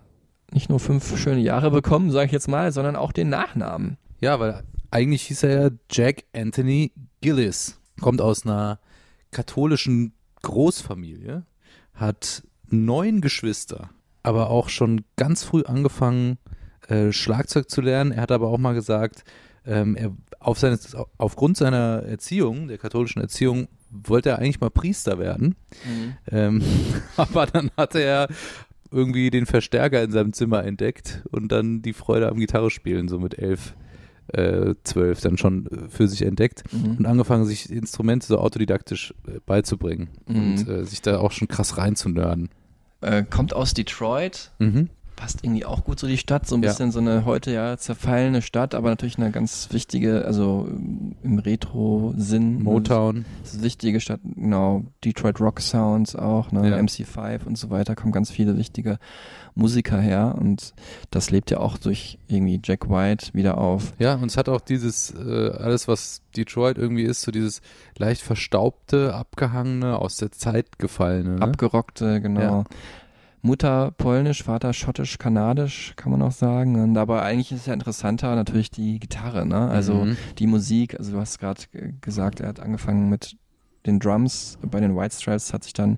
[0.51, 3.97] nicht nur fünf schöne Jahre bekommen, sage ich jetzt mal, sondern auch den Nachnamen.
[4.19, 8.79] Ja, weil eigentlich hieß er ja Jack Anthony Gillis kommt aus einer
[9.31, 11.45] katholischen Großfamilie,
[11.93, 13.89] hat neun Geschwister,
[14.23, 16.37] aber auch schon ganz früh angefangen,
[16.87, 18.11] äh, Schlagzeug zu lernen.
[18.11, 19.23] Er hat aber auch mal gesagt,
[19.65, 20.79] ähm, er auf seine,
[21.17, 25.55] aufgrund seiner Erziehung, der katholischen Erziehung, wollte er eigentlich mal Priester werden.
[26.31, 26.61] Ähm,
[27.17, 28.27] aber dann hatte er
[28.91, 33.37] irgendwie den Verstärker in seinem Zimmer entdeckt und dann die Freude am Gitarrespielen so mit
[33.37, 33.75] elf,
[34.33, 36.97] äh, zwölf dann schon für sich entdeckt Mhm.
[36.97, 40.71] und angefangen, sich Instrumente so autodidaktisch äh, beizubringen und Mhm.
[40.71, 42.49] äh, sich da auch schon krass reinzunörden.
[43.01, 44.89] Äh, kommt aus Detroit, Mhm.
[45.17, 46.69] Passt irgendwie auch gut so die Stadt, so ein Ja.
[46.69, 51.39] bisschen so eine heute ja zerfallene Stadt, aber natürlich eine ganz wichtige, also ähm, im
[51.39, 52.63] Retro-Sinn.
[52.63, 53.25] Motown.
[53.41, 54.83] Das ist eine wichtige Stadt, genau.
[55.03, 56.69] Detroit Rock Sounds auch, ne?
[56.69, 56.77] Ja.
[56.77, 58.99] MC5 und so weiter, kommen ganz viele wichtige
[59.55, 60.73] Musiker her und
[61.09, 63.93] das lebt ja auch durch irgendwie Jack White wieder auf.
[63.99, 67.61] Ja, und es hat auch dieses, äh, alles was Detroit irgendwie ist, so dieses
[67.97, 71.37] leicht verstaubte, abgehangene, aus der Zeit gefallene.
[71.37, 71.41] Ne?
[71.41, 72.39] Abgerockte, genau.
[72.41, 72.63] Ja.
[73.41, 76.81] Mutter polnisch, Vater schottisch, kanadisch, kann man auch sagen.
[76.81, 79.69] Und aber eigentlich ist ja interessanter natürlich die Gitarre, ne?
[79.69, 80.17] Also Mhm.
[80.39, 81.61] die Musik, also du hast gerade
[82.01, 83.37] gesagt, er hat angefangen mit
[83.85, 85.97] den Drums bei den White Stripes, hat sich dann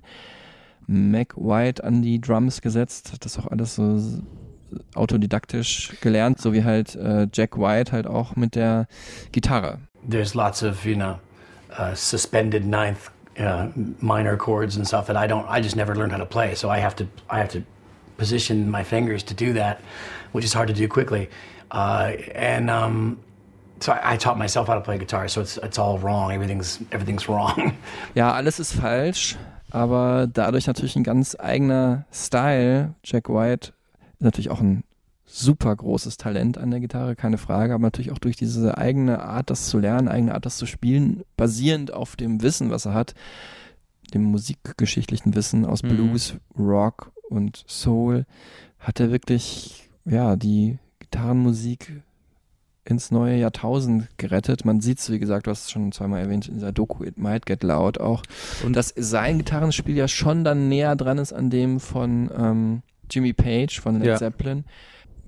[0.86, 4.00] Mac White an die Drums gesetzt, hat das auch alles so
[4.94, 8.86] autodidaktisch gelernt, so wie halt äh, Jack White halt auch mit der
[9.32, 9.78] Gitarre.
[10.08, 11.18] There's lots of, you know,
[11.78, 13.68] uh, suspended ninth uh,
[14.00, 16.54] minor chords and stuff that I don't, I just never learned how to play.
[16.54, 17.62] So I have to, I have to
[18.16, 19.80] position my fingers to do that,
[20.32, 21.28] which is hard to do quickly.
[21.70, 23.18] Uh, and um,
[23.80, 25.28] so I, I taught myself how to play guitar.
[25.28, 26.32] So it's, it's all wrong.
[26.32, 27.76] Everything's, everything's wrong.
[28.14, 29.36] Ja, alles ist falsch,
[29.70, 32.94] aber dadurch natürlich ein ganz eigener Style.
[33.04, 33.72] Jack White
[34.18, 34.84] ist natürlich auch ein
[35.32, 39.48] super großes Talent an der Gitarre, keine Frage, aber natürlich auch durch diese eigene Art,
[39.50, 43.14] das zu lernen, eigene Art, das zu spielen, basierend auf dem Wissen, was er hat,
[44.12, 45.88] dem musikgeschichtlichen Wissen aus Mhm.
[45.88, 48.26] Blues, Rock und Soul,
[48.80, 52.02] hat er wirklich, ja, die Gitarrenmusik
[52.84, 54.64] ins neue Jahrtausend gerettet.
[54.64, 57.18] Man sieht es, wie gesagt, du hast es schon zweimal erwähnt, in dieser Doku It
[57.18, 58.22] Might Get Loud auch.
[58.64, 63.32] Und dass sein Gitarrenspiel ja schon dann näher dran ist an dem von ähm, Jimmy
[63.32, 64.16] Page von Led Ja.
[64.16, 64.64] Zeppelin,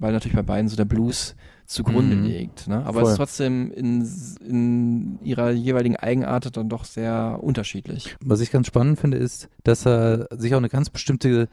[0.03, 1.35] weil natürlich bei beiden so der Blues
[1.67, 2.25] zugrunde Mhm.
[2.25, 2.69] liegt.
[2.69, 2.85] Ne?
[2.85, 3.03] Aber Voll.
[3.05, 4.07] es ist trotzdem in,
[4.47, 8.17] in ihrer jeweiligen Eigenart dann doch sehr unterschiedlich.
[8.23, 11.49] Was ich ganz spannend finde, ist, dass er sich auch eine ganz bestimmte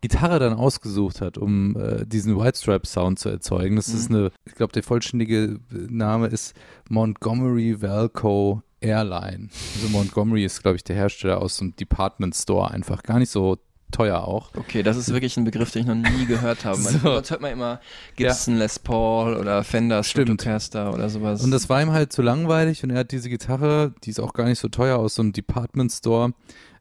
[0.00, 3.76] Gitarre dann ausgesucht hat, um äh, diesen White Stripe Sound zu erzeugen.
[3.76, 4.16] Das ist Mhm.
[4.16, 6.54] eine, ich glaube, der vollständige Name ist
[6.88, 9.48] Montgomery Valco Airline.
[9.74, 13.58] Also Montgomery ist, glaube ich, der Hersteller aus einem Department Store, einfach gar nicht so
[13.90, 14.50] teuer auch.
[14.56, 16.78] Okay, das ist wirklich ein Begriff, den ich noch nie gehört habe.
[16.80, 16.98] So.
[16.98, 17.80] Sonst hört man immer
[18.16, 20.02] Gibson Les Paul oder Fender.
[20.02, 21.42] Stratocaster oder sowas.
[21.42, 24.32] Und das war ihm halt zu langweilig und er hat diese Gitarre, die ist auch
[24.32, 26.32] gar nicht so teuer, aus so einem Department Store,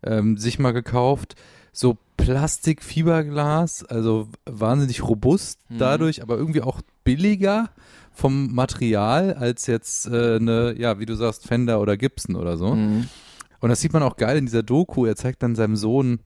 [0.04, 1.36] ähm, sich mal gekauft.
[1.72, 5.78] So Plastikfiberglas, also wahnsinnig robust Mhm.
[5.78, 7.70] dadurch, aber irgendwie auch billiger
[8.12, 12.76] vom Material als jetzt äh, eine, ja, wie du sagst, Fender oder Gibson oder so.
[12.76, 13.08] Mhm.
[13.62, 15.06] Und das sieht man auch geil in dieser Doku.
[15.06, 16.20] Er zeigt dann seinem Sohn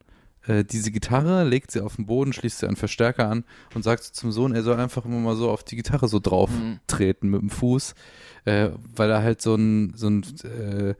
[0.47, 3.43] äh, diese Gitarre, legt sie auf den Boden, schließt sie an den Verstärker an
[3.75, 6.49] und sagt zum Sohn, er soll einfach immer mal so auf die Gitarre so drauf
[6.49, 6.79] Mhm.
[6.87, 7.95] treten mit dem Fuß,
[8.45, 10.95] äh, weil er halt so ein, so ein äh,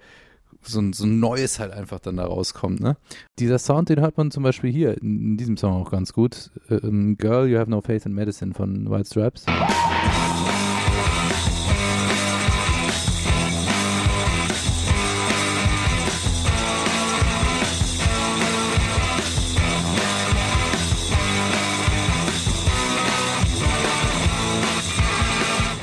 [0.66, 2.96] so ein, so ein Neues halt einfach dann da rauskommt, ne?
[3.38, 6.52] Dieser Sound, den hört man zum Beispiel hier in, in diesem Song auch ganz gut.
[6.70, 9.46] Äh, ähm, Girl, You Have No Faith in Medicine von White Stripes.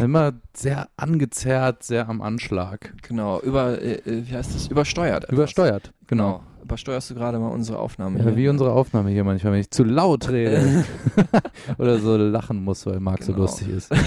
[0.00, 2.92] Immer sehr angezerrt, sehr am Anschlag.
[3.06, 4.68] Genau, über, äh, äh, wie heißt das?
[4.68, 5.24] Übersteuert.
[5.24, 5.34] etwas.
[5.34, 6.38] Übersteuert, genau.
[6.38, 6.44] Genau.
[6.62, 8.36] Übersteuerst du gerade mal unsere Aufnahme Ja, hier.
[8.36, 10.84] wie unsere Aufnahme hier manchmal, wenn ich zu laut rede
[11.78, 13.44] oder so lachen muss, weil Marc so Genau.
[13.44, 13.92] lustig ist.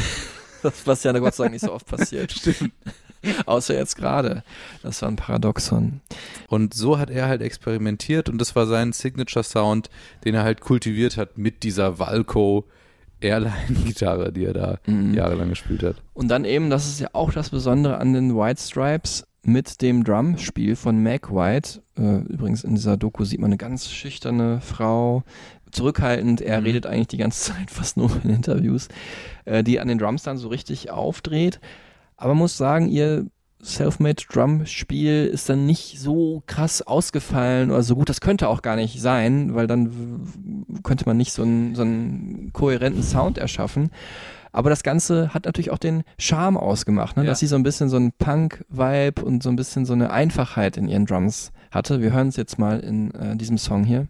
[0.62, 2.32] Das, was ja Gott sei Dank nicht so oft passiert.
[2.32, 2.72] Stimmt.
[3.46, 4.44] Außer jetzt gerade.
[4.82, 6.00] Das war ein Paradoxon.
[6.48, 9.90] Und so hat er halt experimentiert und das war sein Signature-Sound,
[10.24, 12.64] den er halt kultiviert hat mit dieser Valco
[13.24, 15.14] Airline-Gitarre, die er da Mhm.
[15.14, 15.96] jahrelang gespielt hat.
[16.14, 20.04] Und dann eben, das ist ja auch das Besondere an den White Stripes mit dem
[20.04, 21.82] Drumspiel von Mac White.
[21.98, 25.24] Äh, übrigens in dieser Doku sieht man eine ganz schüchterne Frau,
[25.72, 26.40] zurückhaltend.
[26.42, 26.66] Er Mhm.
[26.68, 28.88] redet eigentlich die ganze Zeit fast nur in Interviews,
[29.46, 31.60] äh, die an den Drums dann so richtig aufdreht.
[32.16, 33.26] Aber muss sagen, ihr
[33.64, 38.10] Selfmade Drum-Spiel ist dann nicht so krass ausgefallen oder so gut.
[38.10, 42.52] Das könnte auch gar nicht sein, weil dann könnte man nicht so einen, so einen
[42.52, 43.90] kohärenten Sound erschaffen.
[44.52, 47.24] Aber das Ganze hat natürlich auch den Charme ausgemacht, ne?
[47.24, 47.30] Ja.
[47.30, 50.78] dass sie so ein bisschen so einen Punk-Vibe und so ein bisschen so eine Einfachheit
[50.78, 52.02] in ihren Drums hatte.
[52.02, 54.08] Wir hören es jetzt mal in äh, diesem Song hier.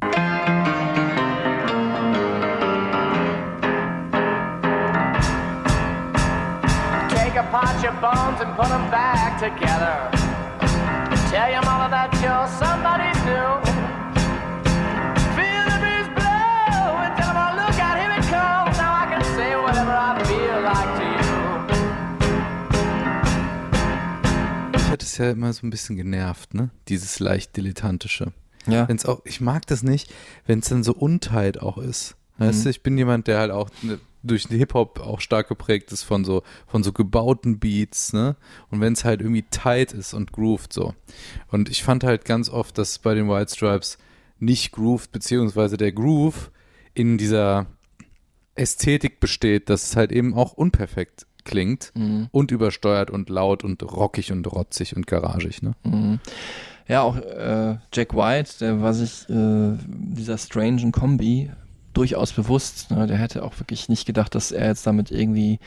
[8.03, 9.95] Bones and put them back together.
[11.31, 13.49] Tell your mother that you're somebody new.
[15.37, 18.75] Feel the breeze blow and tell 'em, oh, look out, here it comes.
[18.77, 21.31] Now I can say whatever I feel like to you.
[24.75, 26.69] Ich hatte es ja immer so ein bisschen genervt, ne?
[26.89, 28.33] Dieses leicht dilettantische.
[28.67, 28.87] Ja.
[28.89, 30.13] Wenn's auch, ich mag das nicht,
[30.45, 32.15] wenn es dann so untight auch ist.
[32.37, 32.63] Weißt Mhm.
[32.63, 36.03] du, ich bin jemand, der halt auch ne, durch den Hip-Hop auch stark geprägt ist
[36.03, 38.35] von so, von so gebauten Beats, ne?
[38.71, 40.93] Und wenn es halt irgendwie tight ist und grooved so.
[41.49, 43.97] Und ich fand halt ganz oft, dass bei den White Stripes
[44.39, 46.51] nicht grooved, beziehungsweise der Groove
[46.93, 47.67] in dieser
[48.55, 52.27] Ästhetik besteht, dass es halt eben auch unperfekt klingt Mhm.
[52.31, 55.73] und übersteuert und laut und rockig und rotzig und garagig, ne?
[55.83, 56.19] Mhm.
[56.87, 61.49] Ja, auch äh, Jack White, der war sich äh, dieser strangen Kombi
[61.93, 62.91] durchaus bewusst.
[62.91, 63.07] Ne?
[63.07, 65.59] Der hätte auch wirklich nicht gedacht, dass er jetzt damit irgendwie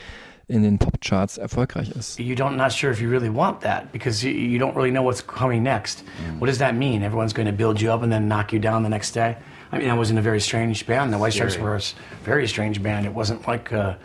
[0.49, 2.19] in den Popcharts erfolgreich ist.
[2.19, 5.03] you don't not sure if you really want that because you, you don't really know
[5.03, 6.05] what's coming next.
[6.39, 7.03] What does that mean?
[7.03, 9.35] Everyone's going to build you up and then knock you down the next day.
[9.73, 11.11] I mean, I was in a very strange band.
[11.11, 11.81] The White Stripes were a
[12.23, 13.05] very strange band.
[13.05, 13.95] It wasn't like uh,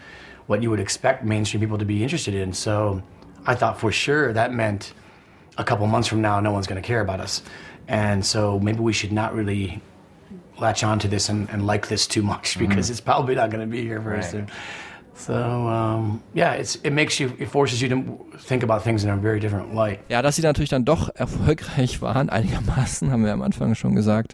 [0.49, 2.53] what you would expect mainstream people to be interested in.
[2.53, 3.01] So
[3.47, 4.95] I thought for sure that meant
[5.59, 7.43] a couple months from now, no one's going to care about us.
[7.87, 9.81] And so maybe we should not really
[10.63, 13.71] latch onto this and, and like this too much because it's probably not going to
[13.71, 14.25] be here very Right.
[14.31, 14.47] soon.
[15.15, 17.97] So um, yeah, it's it makes you it forces you to
[18.39, 19.99] think about things in a very different light.
[20.09, 24.33] Ja, dass sie natürlich dann doch erfolgreich waren, einigermaßen, haben wir am Anfang schon gesagt.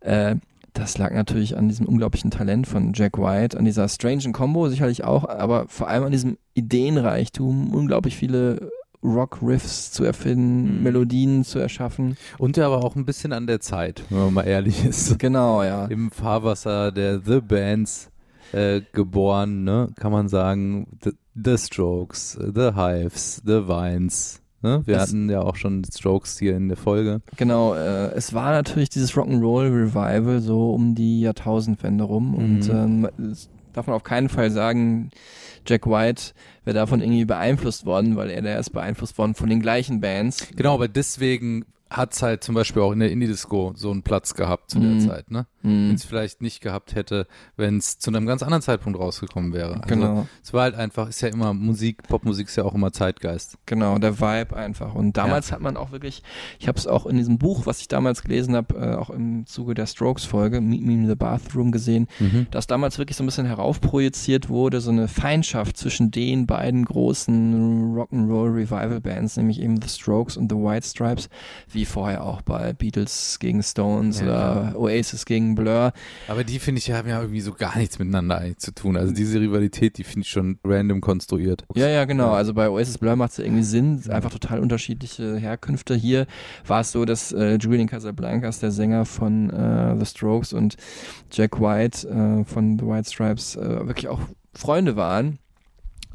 [0.00, 0.34] Äh,
[0.72, 5.04] das lag natürlich an diesem unglaublichen Talent von Jack White, an dieser strangen Combo sicherlich
[5.04, 8.70] auch, aber vor allem an diesem Ideenreichtum, unglaublich viele
[9.06, 12.16] Rock-Riffs zu erfinden, Melodien zu erschaffen.
[12.38, 15.18] Und ja aber auch ein bisschen an der Zeit, wenn man mal ehrlich ist.
[15.26, 15.86] Genau, ja.
[15.86, 18.10] Im Fahrwasser der The Bands
[18.52, 24.40] äh, geboren, ne, kann man sagen, The, The Strokes, The Hives, The Vines.
[24.62, 24.82] Ne?
[24.86, 27.20] Wir Das- hatten ja auch schon Strokes hier in der Folge.
[27.36, 33.08] Genau, äh, es war natürlich dieses Rock'n'Roll Revival so um die Jahrtausendwende rum und ähm,
[33.32, 35.10] es darf man auf keinen Fall sagen,
[35.66, 36.32] Jack White
[36.64, 40.48] wäre davon irgendwie beeinflusst worden, weil er der ist beeinflusst worden von den gleichen Bands.
[40.56, 44.34] Genau, aber deswegen hat es halt zum Beispiel auch in der Indie-Disco so einen Platz
[44.34, 44.98] gehabt zu Mhm.
[44.98, 45.46] der Zeit, ne?
[45.62, 45.88] Mhm.
[45.88, 49.74] Wenn es vielleicht nicht gehabt hätte, wenn es zu einem ganz anderen Zeitpunkt rausgekommen wäre.
[49.74, 50.26] Also, Genau.
[50.42, 53.56] Es war halt einfach, ist ja immer Musik, Popmusik ist ja auch immer Zeitgeist.
[53.66, 54.94] Genau, der Vibe einfach.
[54.94, 56.22] Und damals hat man auch wirklich,
[56.58, 59.46] ich habe es auch in diesem Buch, was ich damals gelesen habe, äh, auch im
[59.46, 62.48] Zuge der Strokes-Folge, Meet Me in the Bathroom gesehen, Mhm.
[62.50, 67.94] dass damals wirklich so ein bisschen heraufprojiziert wurde, so eine Feindschaft zwischen den beiden großen
[67.96, 71.28] Rock'n'Roll-Revival-Bands, nämlich eben The Strokes und The White Stripes,
[71.70, 75.92] wie vorher auch bei Beatles gegen Stones Ja, oder Oasis gegen Blur.
[76.28, 78.96] Aber die finde ich haben ja irgendwie so gar nichts miteinander eigentlich zu tun.
[78.96, 81.64] Also diese Rivalität, die finde ich schon random konstruiert.
[81.74, 82.32] Ja, ja, genau.
[82.32, 84.02] Also bei Oasis Blur macht es ja irgendwie Sinn.
[84.08, 85.94] Einfach total unterschiedliche Herkünfte.
[85.94, 86.26] Hier
[86.66, 90.76] war es so, dass äh, Julian Casablancas, der Sänger von äh, The Strokes und
[91.30, 94.20] Jack White äh, von The White Stripes äh, wirklich auch
[94.54, 95.38] Freunde waren.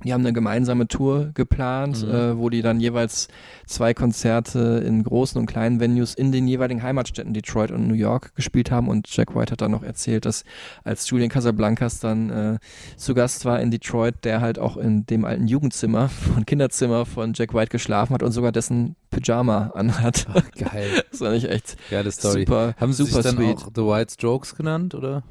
[0.03, 2.11] Die haben eine gemeinsame Tour geplant, Mhm.
[2.11, 3.27] äh, wo die dann jeweils
[3.67, 8.35] zwei Konzerte in großen und kleinen Venues in den jeweiligen Heimatstädten Detroit und New York
[8.35, 8.87] gespielt haben.
[8.87, 10.43] Und Jack White hat dann noch erzählt, dass
[10.83, 12.59] als Julian Casablancas dann äh,
[12.97, 17.33] zu Gast war in Detroit, der halt auch in dem alten Jugendzimmer und Kinderzimmer von
[17.33, 20.25] Jack White geschlafen hat und sogar dessen Pyjama anhat.
[20.57, 20.89] Geil.
[21.11, 22.41] das war nicht echt Geile Story.
[22.41, 23.57] super, Haben sie super sich dann sweet.
[23.57, 25.23] auch The White Strokes genannt, oder?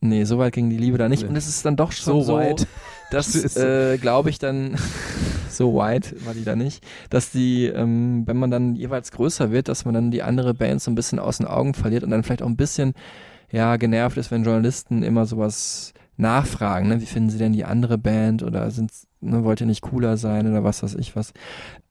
[0.00, 1.22] Nee, so weit ging die Liebe da nicht.
[1.22, 1.28] Nee.
[1.28, 2.66] Und es ist dann doch schon So so, weit.
[3.10, 4.76] dass, äh, glaube ich, dann,
[5.50, 9.68] so weit war die da nicht, dass die, ähm, wenn man dann jeweils größer wird,
[9.68, 12.22] dass man dann die andere Band so ein bisschen aus den Augen verliert und dann
[12.22, 12.94] vielleicht auch ein bisschen,
[13.50, 17.00] ja, genervt ist, wenn Journalisten immer sowas nachfragen, ne?
[17.00, 20.46] Wie finden sie denn die andere Band oder sind, ne, wollt ihr nicht cooler sein
[20.48, 21.32] oder was weiß ich was.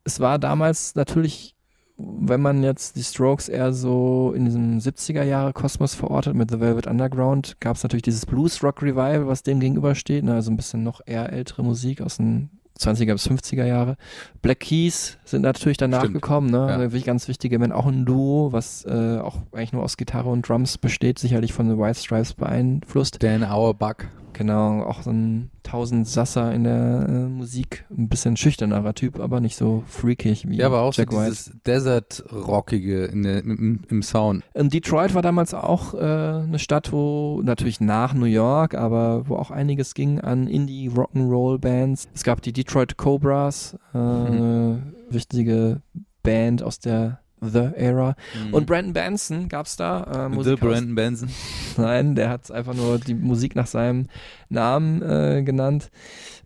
[0.04, 1.56] Es war damals natürlich
[2.00, 6.60] wenn man jetzt die Strokes eher so in diesem 70er Jahre Kosmos verortet mit The
[6.60, 10.58] Velvet Underground, gab es natürlich dieses Blues Rock Revival, was dem gegenübersteht, ne, also ein
[10.58, 13.98] bisschen noch eher ältere Musik aus den 20er bis 50er Jahre.
[14.42, 16.14] Black Keys sind natürlich danach Stimmt.
[16.14, 16.58] gekommen, ne?
[16.58, 16.66] Ja.
[16.68, 20.30] Also wirklich ganz wichtige Band, auch ein Duo, was äh, auch eigentlich nur aus Gitarre
[20.30, 23.22] und Drums besteht, sicherlich von The White Stripes beeinflusst.
[23.22, 23.96] Dan Auerbach.
[24.40, 27.84] Genau, auch so ein Tausendsasser in der äh, Musik.
[27.90, 31.52] Ein bisschen schüchternerer Typ, aber nicht so freakig wie Ja, aber auch Jack so dieses
[31.68, 34.46] Desert-Rockige im, im Sound.
[34.54, 39.36] Und Detroit war damals auch äh, eine Stadt, wo natürlich nach New York, aber wo
[39.36, 42.08] auch einiges ging an Indie-Rock'n'Roll-Bands.
[42.16, 45.82] Es gab die Detroit Cobras, äh, eine wichtige
[46.24, 48.16] Band aus der The Era.
[48.52, 50.04] Und Brandon Benson gab's da.
[50.04, 51.30] Äh, The Musiker aus- Brandon Benson.
[51.78, 54.08] Nein, der hat einfach nur die Musik nach seinem
[54.50, 55.90] Namen äh, genannt.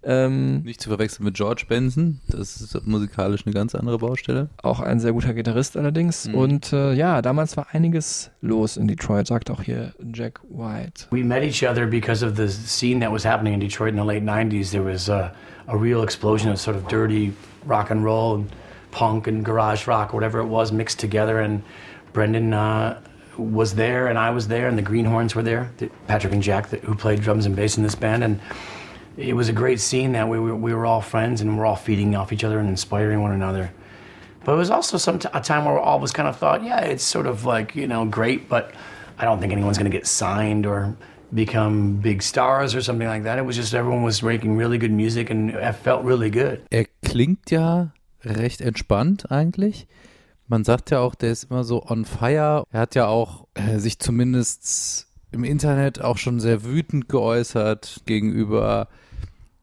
[0.06, 2.19] Ähm, Nicht zu verwechseln mit George Benson.
[2.27, 4.49] Das ist musikalisch eine ganz andere Baustelle.
[4.62, 6.27] auch ein sehr guter Gitarrist allerdings.
[6.27, 6.36] Mhm.
[6.36, 11.06] Und äh, ja, damals war einiges los in Detroit, sagt auch hier Jack White.
[11.12, 14.06] We met each other because of the scene that was happening in Detroit in the
[14.06, 14.71] late 90s.
[14.71, 15.32] There was a,
[15.67, 17.32] a real explosion of sort of dirty
[17.65, 18.49] rock and roll and
[18.93, 21.39] punk and garage rock, whatever it was, mixed together.
[21.39, 21.63] And
[22.13, 23.01] Brendan uh,
[23.38, 26.69] was there, and I was there, and the Greenhorns were there, the- Patrick and Jack,
[26.69, 28.23] who played drums and bass in this band.
[28.23, 28.39] And
[29.17, 31.75] it was a great scene that we were, we were all friends and we're all
[31.75, 33.71] feeding off each other and inspiring one another.
[34.45, 36.63] But it was also some t- a time where all of us kind of thought,
[36.63, 38.73] yeah, it's sort of like, you know, great, but
[39.17, 40.95] I don't think anyone's going to get signed or
[41.34, 43.38] become big stars or something like that.
[43.39, 46.62] It was just everyone was making really good music and it felt really good.
[46.71, 47.88] Er klingt ja
[48.23, 49.88] recht entspannt eigentlich.
[50.47, 52.65] Man sagt ja auch, der ist immer so on fire.
[52.71, 58.88] Er hat ja auch äh, sich zumindest im Internet auch schon sehr wütend geäußert gegenüber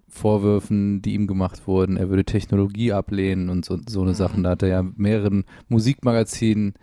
[0.09, 1.97] Vorwürfen, die ihm gemacht wurden.
[1.97, 4.43] Er würde Technologie ablehnen und so, so eine Sachen.
[4.43, 6.75] Da hat er ja mehreren Musikmagazinen,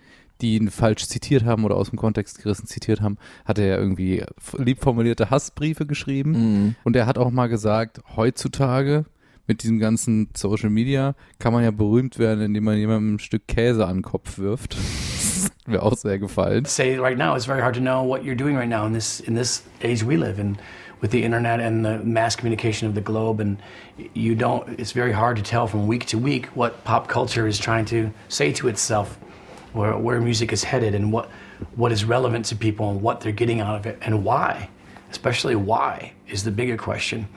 [0.41, 3.77] die ihn falsch zitiert haben oder aus dem Kontext gerissen zitiert haben, hat er ja
[3.77, 4.23] irgendwie
[4.57, 6.31] lieb formulierte Hassbriefe geschrieben.
[6.31, 6.75] Mhm.
[6.83, 9.05] Und er hat auch mal gesagt, heutzutage
[9.47, 13.47] mit diesem ganzen Social Media kann man ja berühmt werden, indem man jemandem ein Stück
[13.47, 14.75] Käse an den Kopf wirft.
[14.75, 16.65] Das hat mir auch sehr gefallen.
[16.65, 19.19] Say right now, it's very hard to know what you're doing right now in this
[19.21, 20.57] in this age we live in,
[21.01, 23.57] with the internet and the mass communication of the globe, and
[24.13, 24.67] you don't.
[24.79, 28.11] It's very hard to tell from week to week what pop culture is trying to
[28.27, 29.17] say to itself,
[29.73, 31.29] where where music is headed, and what
[31.75, 34.69] what is relevant to people, and what they're getting out of it, and why.
[35.09, 37.27] Especially why is the bigger question.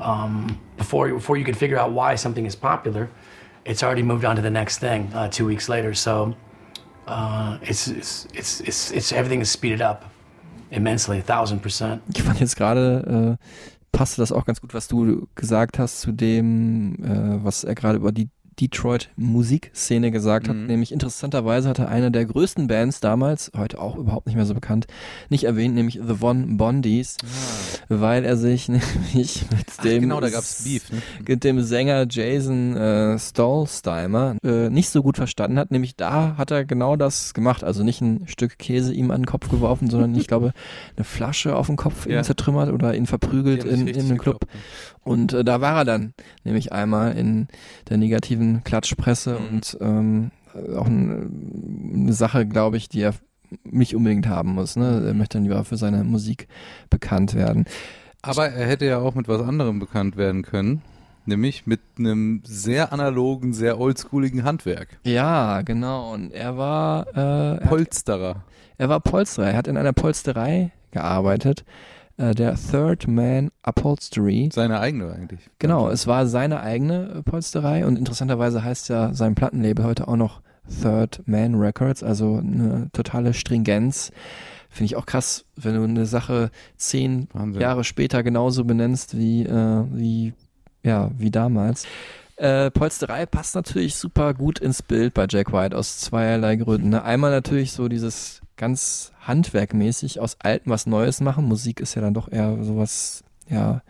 [0.00, 3.04] Um, before before you can figure out why something is popular,
[3.64, 5.94] it's already moved on to the next thing uh, two weeks later.
[5.94, 6.34] So
[7.06, 10.04] uh, it's, it's, it's, it's, it's, everything is speeded up
[10.70, 12.02] immensely, a thousand percent.
[12.14, 16.12] Ich fand jetzt gerade, äh, passte das auch ganz gut, was du gesagt hast zu
[16.12, 18.28] dem, äh, was er gerade über die
[18.60, 20.56] Detroit Musikszene gesagt hat.
[20.56, 24.86] Nämlich interessanterweise hatte eine der größten Bands damals, heute auch überhaupt nicht mehr so bekannt,
[25.30, 27.16] nicht erwähnt, nämlich The Von Bondies,
[27.88, 31.02] weil er sich nämlich mit Ach, dem genau, Beef, ne?
[31.26, 35.70] mit dem Sänger Jason äh, Stolzheimer äh, nicht so gut verstanden hat.
[35.70, 37.64] Nämlich da hat er genau das gemacht.
[37.64, 40.52] Also nicht ein Stück Käse ihm an den Kopf geworfen, sondern ich glaube
[40.96, 42.22] eine Flasche auf den Kopf Ja.
[42.22, 44.40] zertrümmert oder ihn verprügelt in, in einem Club.
[44.40, 44.46] gekloppt,
[45.04, 47.48] Und äh, da war er dann, nämlich einmal in
[47.88, 49.46] der negativen Klatschpresse Mhm.
[49.48, 50.30] und ähm,
[50.76, 53.14] auch ein, eine Sache, glaube ich, die er
[53.64, 54.76] nicht unbedingt haben muss.
[54.76, 55.02] Ne?
[55.06, 56.46] Er möchte dann lieber für seine Musik
[56.90, 57.64] bekannt werden.
[58.22, 60.82] Aber er hätte ja auch mit was anderem bekannt werden können.
[61.24, 64.98] Nämlich mit einem sehr analogen, sehr oldschooligen Handwerk.
[65.04, 66.12] Ja, genau.
[66.12, 68.44] Und er war äh, er hat Polsterer.
[68.78, 69.50] Er war Polsterer.
[69.50, 71.64] Er hat in einer Polsterei gearbeitet, äh,
[72.30, 74.48] der Third Man Upholstery.
[74.52, 75.40] Seine eigene eigentlich.
[75.58, 80.16] Genau, es war seine eigene äh, Polsterei und interessanterweise heißt ja sein Plattenlabel heute auch
[80.16, 80.40] noch
[80.82, 84.12] Third Man Records, also eine totale Stringenz.
[84.70, 87.60] Finde ich auch krass, wenn du eine Sache zehn Wahnsinn.
[87.60, 90.32] Jahre später genauso benennst wie, äh, wie,
[90.82, 91.84] ja, wie damals.
[92.36, 96.88] Äh, Polsterei passt natürlich super gut ins Bild bei Jack White aus zweierlei Gründen.
[96.88, 97.02] Ne?
[97.02, 101.46] Einmal natürlich so dieses ganz handwerkmäßig aus Alten was Neues machen.
[101.46, 103.82] Musik ist ja dann doch eher sowas, ja,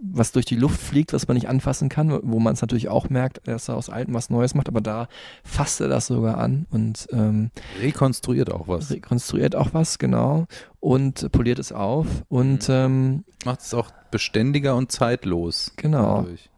[0.00, 3.10] was durch die Luft fliegt, was man nicht anfassen kann, wo man es natürlich auch
[3.10, 5.08] merkt, dass er aus Alten was Neues macht, aber da
[5.44, 7.50] fasst er das sogar an und ähm,
[7.82, 8.90] Rekonstruiert auch was.
[8.90, 10.46] rekonstruiert auch was, genau,
[10.80, 15.72] und poliert es auf und ähm, Macht es auch beständiger und zeitlos.
[15.76, 16.22] Genau.
[16.22, 16.48] dadurch.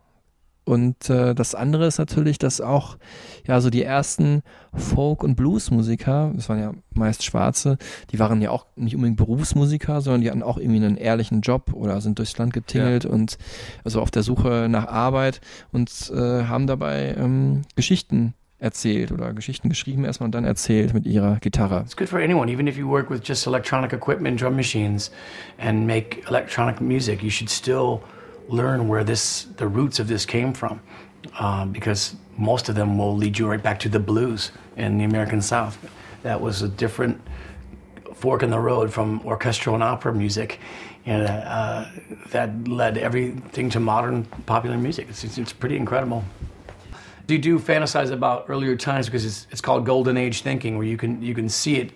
[0.67, 2.99] Und äh, das andere ist natürlich, dass auch
[3.47, 4.43] ja so die ersten
[4.75, 7.79] Folk- und Bluesmusiker, das waren ja meist Schwarze,
[8.11, 11.73] die waren ja auch nicht unbedingt Berufsmusiker, sondern die hatten auch irgendwie einen ehrlichen Job
[11.73, 13.39] oder sind durchs Land getingelt und
[13.85, 19.69] also auf der Suche nach Arbeit und äh, haben dabei ähm, Geschichten erzählt oder Geschichten
[19.69, 21.83] geschrieben erstmal und dann erzählt mit ihrer Gitarre.
[21.83, 25.13] It's good for anyone, even if you work with just electronic equipment, drum machines,
[25.59, 27.23] and make electronic music.
[27.23, 28.01] You should still
[28.49, 30.81] learn where this, the roots of this came from,
[31.39, 35.05] uh, because most of them will lead you right back to the blues in the
[35.05, 35.79] American South.
[36.23, 37.21] That was a different
[38.15, 40.59] fork in the road from orchestral and opera music.
[41.05, 41.87] and uh,
[42.31, 45.09] that led everything to modern popular music.
[45.09, 46.25] It's, it's, it's pretty incredible.
[47.27, 50.87] Do you do fantasize about earlier times because it's, it's called golden age thinking, where
[50.87, 51.93] you can you can see it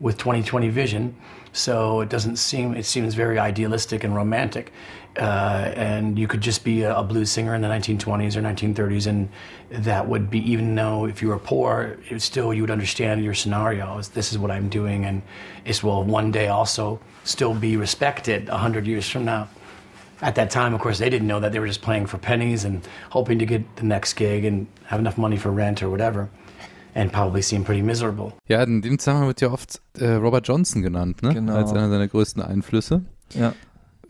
[0.00, 1.14] with 2020 vision.
[1.52, 4.72] So it doesn't seem it seems very idealistic and romantic.
[5.16, 9.06] Uh, and you could just be a, a blues singer in the 1920s or 1930s,
[9.06, 9.28] and
[9.70, 13.34] that would be even though if you were poor, it still you would understand your
[13.34, 14.00] scenario.
[14.12, 15.22] This is what I'm doing, and
[15.64, 19.48] it will one day also still be respected a hundred years from now.
[20.20, 22.64] At that time, of course, they didn't know that they were just playing for pennies
[22.64, 26.28] and hoping to get the next gig and have enough money for rent or whatever,
[26.96, 28.32] and probably seem pretty miserable.
[28.48, 31.34] Ja, in dem Zusammenhang wird ja oft äh, Robert Johnson genannt, ne?
[31.34, 31.54] Genau.
[31.54, 33.02] Als einer seiner größten Einflüsse.
[33.30, 33.52] Ja.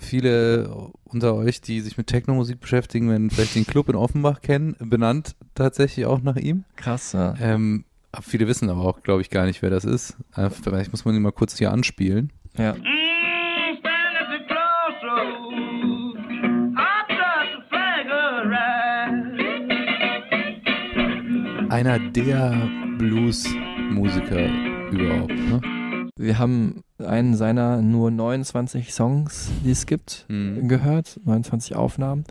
[0.05, 4.77] Viele unter euch, die sich mit Technomusik beschäftigen, werden vielleicht den Club in Offenbach kennen,
[4.79, 6.65] benannt tatsächlich auch nach ihm.
[6.77, 7.35] Krass, ja.
[7.41, 7.85] Ähm,
[8.21, 10.17] viele wissen aber auch, glaube ich, gar nicht, wer das ist.
[10.37, 12.33] Äh, vielleicht muss man ihn mal kurz hier anspielen.
[12.57, 12.77] Ja.
[21.71, 24.49] Einer der Blues-Musiker
[24.93, 25.84] überhaupt, ne?
[26.17, 30.69] Wir haben einen seiner nur 29 Songs, die es gibt, Mhm.
[30.69, 32.25] gehört, 29 Aufnahmen.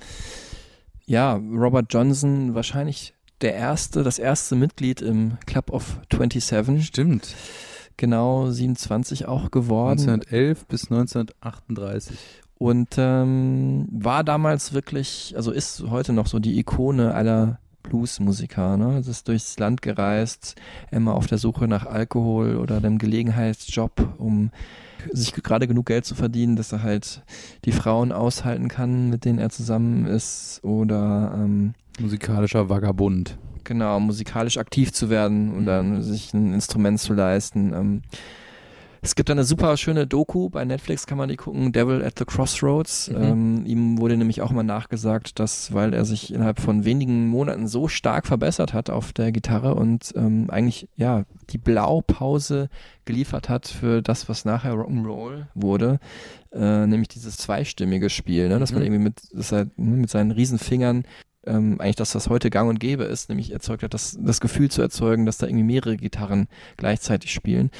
[1.06, 6.86] Ja, Robert Johnson, wahrscheinlich der erste, das erste Mitglied im Club of 27.
[6.86, 7.36] Stimmt.
[7.98, 10.00] Genau 27 auch geworden.
[10.00, 12.18] 1911 bis 1938.
[12.58, 18.78] Und ähm, war damals wirklich, also ist heute noch so die Ikone aller Bluesmusiker.
[18.78, 18.98] Ne?
[18.98, 20.56] Es ist durchs Land gereist,
[20.92, 24.52] immer auf der Suche nach Alkohol oder einem Gelegenheitsjob, um
[25.12, 27.22] sich gerade genug Geld zu verdienen, dass er halt
[27.66, 33.38] die Frauen aushalten kann, mit denen er zusammen ist oder ähm, Musikalischer Vagabund.
[33.64, 37.74] genau, musikalisch aktiv zu werden und dann sich ein Instrument zu leisten.
[37.74, 38.02] Ähm,
[39.04, 42.26] es gibt eine super schöne Doku, bei Netflix kann man die gucken, Devil at the
[42.26, 43.10] Crossroads.
[43.10, 43.22] Mhm.
[43.22, 47.68] Ähm, ihm wurde nämlich auch mal nachgesagt, dass, weil er sich innerhalb von wenigen Monaten
[47.68, 52.70] so stark verbessert hat auf der Gitarre und ähm, eigentlich, ja, die Blaupause
[53.06, 56.00] geliefert hat für das, was nachher Rock'n'Roll wurde,
[56.54, 58.58] äh, nämlich dieses zweistimmige Spiel, ne?
[58.60, 58.86] dass man Mhm.
[58.86, 61.04] irgendwie mit, dass er ne, mit seinen Riesenfingern
[61.46, 64.70] ähm, eigentlich das, was heute gang und gäbe ist, nämlich erzeugt hat, das, das Gefühl
[64.70, 67.72] zu erzeugen, dass da irgendwie mehrere Gitarren gleichzeitig spielen.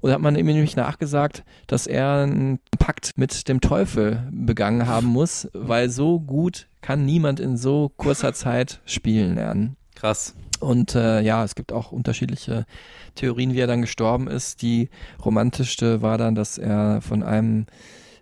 [0.00, 4.86] Und da hat man ihm nämlich nachgesagt, dass er einen Pakt mit dem Teufel begangen
[4.86, 9.76] haben muss, weil so gut kann niemand in so kurzer Zeit spielen lernen.
[9.94, 10.34] Krass.
[10.60, 12.66] Und äh, ja, es gibt auch unterschiedliche
[13.14, 14.62] Theorien, wie er dann gestorben ist.
[14.62, 14.90] Die
[15.24, 17.66] romantischste war dann, dass er von einem,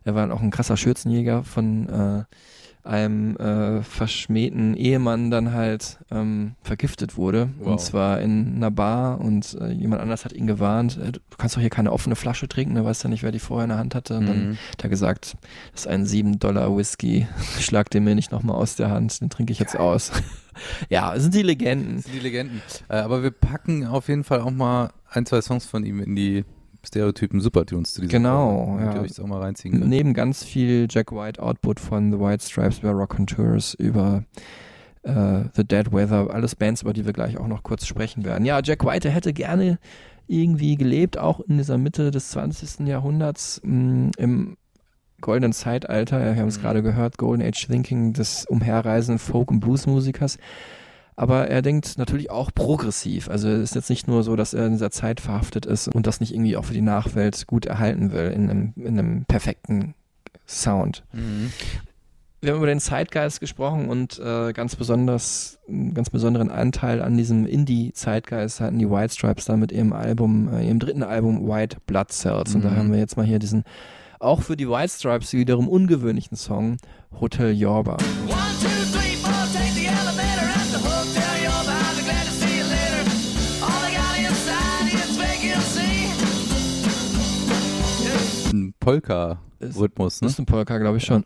[0.04, 2.24] er war auch ein krasser Schürzenjäger, von äh,
[2.88, 7.50] einem äh, verschmähten Ehemann dann halt ähm, vergiftet wurde.
[7.58, 7.66] Wow.
[7.72, 11.54] Und zwar in einer Bar und äh, jemand anders hat ihn gewarnt, äh, du kannst
[11.56, 13.78] doch hier keine offene Flasche trinken, da weißt ja nicht, wer die vorher in der
[13.78, 14.16] Hand hatte.
[14.18, 14.56] Und dann Mhm.
[14.72, 15.36] hat er gesagt,
[15.72, 17.26] das ist ein 7 Dollar Whisky,
[17.60, 20.10] schlag den mir nicht nochmal aus der Hand, den trinke ich jetzt aus.
[20.88, 21.96] ja, das sind die Legenden.
[21.96, 22.62] Das sind die Legenden.
[22.88, 26.16] Äh, aber wir packen auf jeden Fall auch mal ein, zwei Songs von ihm in
[26.16, 26.44] die
[26.88, 29.00] Stereotypen Supertunes zu diesem Genau, Folge, damit ja.
[29.00, 29.88] ihr euch das auch mal reinziehen könnt.
[29.88, 34.24] Neben ganz viel Jack White Output von The White Stripes über Rock and Tours, über
[35.02, 38.44] äh, The Dead Weather, alles Bands, über die wir gleich auch noch kurz sprechen werden.
[38.44, 39.78] Ja, Jack White, der hätte gerne
[40.26, 42.86] irgendwie gelebt, auch in dieser Mitte des 20.
[42.86, 44.56] Jahrhunderts, mh, im
[45.20, 46.62] goldenen Zeitalter, wir haben es Mhm.
[46.62, 50.38] gerade gehört, Golden Age Thinking des umherreisenden Folk- und Bluesmusikers.
[51.20, 53.28] Aber er denkt natürlich auch progressiv.
[53.28, 56.06] Also es ist jetzt nicht nur so, dass er in dieser Zeit verhaftet ist und
[56.06, 59.94] das nicht irgendwie auch für die Nachwelt gut erhalten will, in einem, in einem perfekten
[60.46, 61.02] Sound.
[61.12, 61.50] Mhm.
[62.40, 67.16] Wir haben über den Zeitgeist gesprochen und äh, ganz besonders, einen ganz besonderen Anteil an
[67.16, 71.78] diesem Indie-Zeitgeist hatten die White Stripes da mit ihrem Album, äh, ihrem dritten Album White
[71.86, 72.54] Blood Cells.
[72.54, 72.76] Und da Mhm.
[72.76, 73.64] haben wir jetzt mal hier diesen,
[74.20, 76.76] auch für die White Stripes wiederum ungewöhnlichen Song
[77.20, 77.96] Hotel Yorba.
[77.96, 78.67] Ein
[88.88, 90.26] Polka-Rhythmus, ne?
[90.26, 91.24] Das ist ein Polka, glaube ich schon.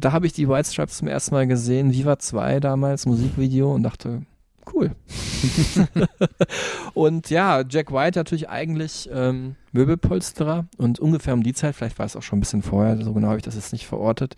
[0.00, 3.82] Da habe ich die White Stripes zum ersten Mal gesehen, Viva 2 damals, Musikvideo und
[3.82, 4.22] dachte,
[4.74, 4.90] cool.
[6.94, 12.04] und ja, Jack White natürlich eigentlich ähm, Möbelpolsterer und ungefähr um die Zeit, vielleicht war
[12.04, 14.36] es auch schon ein bisschen vorher, so genau habe ich das jetzt nicht verortet,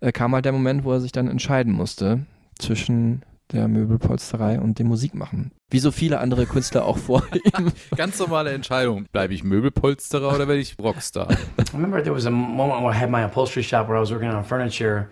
[0.00, 2.26] äh, kam halt der Moment, wo er sich dann entscheiden musste
[2.58, 3.22] zwischen
[3.52, 5.52] der Möbelpolsterei und dem Musikmachen.
[5.70, 7.22] Wie so viele andere Künstler auch vor
[7.58, 7.72] ihm.
[7.96, 9.06] Ganz normale Entscheidung.
[9.12, 11.28] Bleibe ich Möbelpolsterer oder werde ich Rockstar?
[11.30, 11.36] I
[11.72, 14.28] remember there was a moment where I had my upholstery shop where I was working
[14.30, 15.08] on furniture,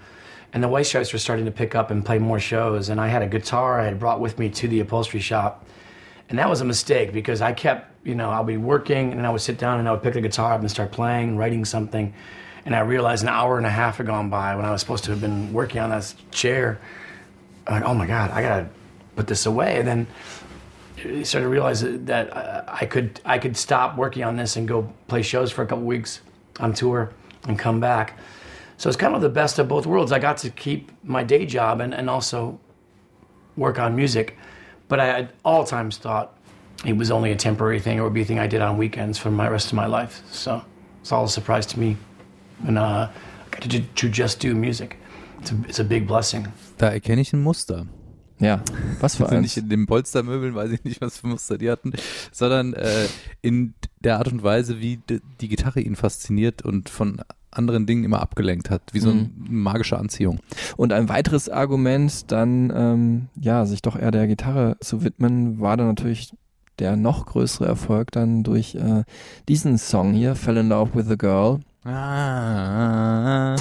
[0.53, 2.89] and the White Stripes were starting to pick up and play more shows.
[2.91, 5.65] And I had a guitar I had brought with me to the upholstery shop,
[6.29, 9.31] And that was a mistake because I kept, you know, I'll be working and I
[9.31, 12.13] would sit down and I would pick the guitar up and start playing, writing something.
[12.65, 15.05] And I realized an hour and a half had gone by when I was supposed
[15.05, 16.79] to have been working on that chair.
[17.69, 18.69] Like, oh my God, I gotta
[19.17, 19.79] put this away.
[19.79, 20.07] And then
[20.99, 24.67] I started to realize that uh, I could I could stop working on this and
[24.67, 26.21] go play shows for a couple weeks
[26.61, 27.13] on tour
[27.47, 28.19] and come back.
[28.79, 30.13] So it's kind of the best of both worlds.
[30.13, 32.59] I got to keep my day job and, and also
[33.57, 34.37] work on music.
[34.89, 36.37] But I at all times thought
[36.85, 39.19] it was only a temporary thing or would be a thing I did on weekends
[39.19, 40.23] for my rest of my life.
[40.31, 40.63] So
[41.01, 41.97] it's all a surprise to me.
[42.67, 44.99] And uh, I got to, to just do music.
[45.41, 46.47] It's a, it's a big blessing.
[46.79, 47.87] Da erkenne ich ein Muster.
[48.39, 48.63] Ja,
[49.01, 49.43] was für Also eins?
[49.45, 51.93] nicht in den Polstermöbeln, weiß ich nicht, was für Muster die hatten,
[52.33, 53.07] sondern äh,
[53.41, 55.01] in der Art und Weise, wie
[55.41, 59.99] die Gitarre ihn fasziniert und von anderen Dingen immer abgelenkt hat, wie so eine magische
[59.99, 60.41] Anziehung.
[60.77, 65.79] Und ein weiteres Argument, dann ähm, ja, sich doch eher der Gitarre zu widmen, war
[65.79, 66.35] dann natürlich
[66.79, 69.05] der noch größere Erfolg dann durch äh,
[69.49, 71.61] diesen Song hier, Fell in Love with a Girl.
[71.85, 73.57] Ah,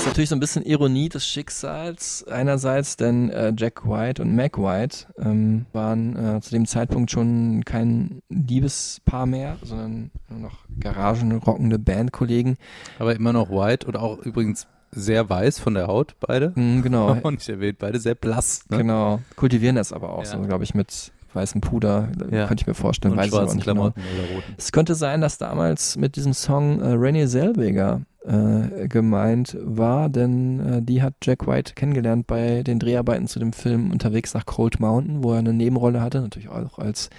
[0.00, 4.56] ist natürlich so ein bisschen Ironie des Schicksals einerseits, denn äh, Jack White und Mac
[4.56, 11.78] White ähm, waren äh, zu dem Zeitpunkt schon kein Liebespaar mehr, sondern nur noch garagenrockende
[11.78, 12.56] Bandkollegen.
[12.98, 16.52] aber immer noch white und auch übrigens sehr weiß von der Haut, beide.
[16.54, 17.10] Mhm, genau.
[17.22, 18.64] Auch nicht erwähnt, beide sehr blass.
[18.68, 18.78] Ne?
[18.78, 19.20] Genau.
[19.36, 20.30] Kultivieren das aber auch Ja.
[20.30, 22.08] so, glaube ich, mit weißem Puder.
[22.30, 22.46] Ja.
[22.46, 23.12] Könnte ich mir vorstellen.
[23.12, 23.72] Und weiß ich schwarzen genau.
[23.72, 24.54] Klamotten oder roten.
[24.58, 30.60] Es könnte sein, dass damals mit diesem Song äh, Renée Zellweger äh, gemeint war, denn
[30.60, 34.80] äh, die hat Jack White kennengelernt bei den Dreharbeiten zu dem Film Unterwegs nach Cold
[34.80, 37.10] Mountain, wo er eine Nebenrolle hatte, natürlich auch als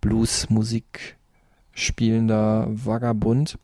[0.00, 1.16] Blues-Musik
[1.72, 3.58] spielender Vagabund.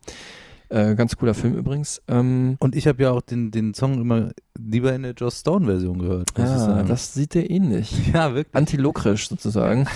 [0.72, 2.00] Äh, ganz cooler Film übrigens.
[2.08, 5.98] Ähm, Und ich habe ja auch den, den Song immer lieber in der Joss Stone-Version
[5.98, 6.30] gehört.
[6.38, 6.88] ja, sagen.
[6.88, 8.06] das sieht dir ähnlich.
[8.14, 8.54] ja, wirklich.
[8.54, 9.86] Antilokrisch sozusagen.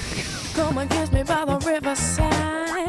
[0.54, 2.34] Come and kiss me by the riverside.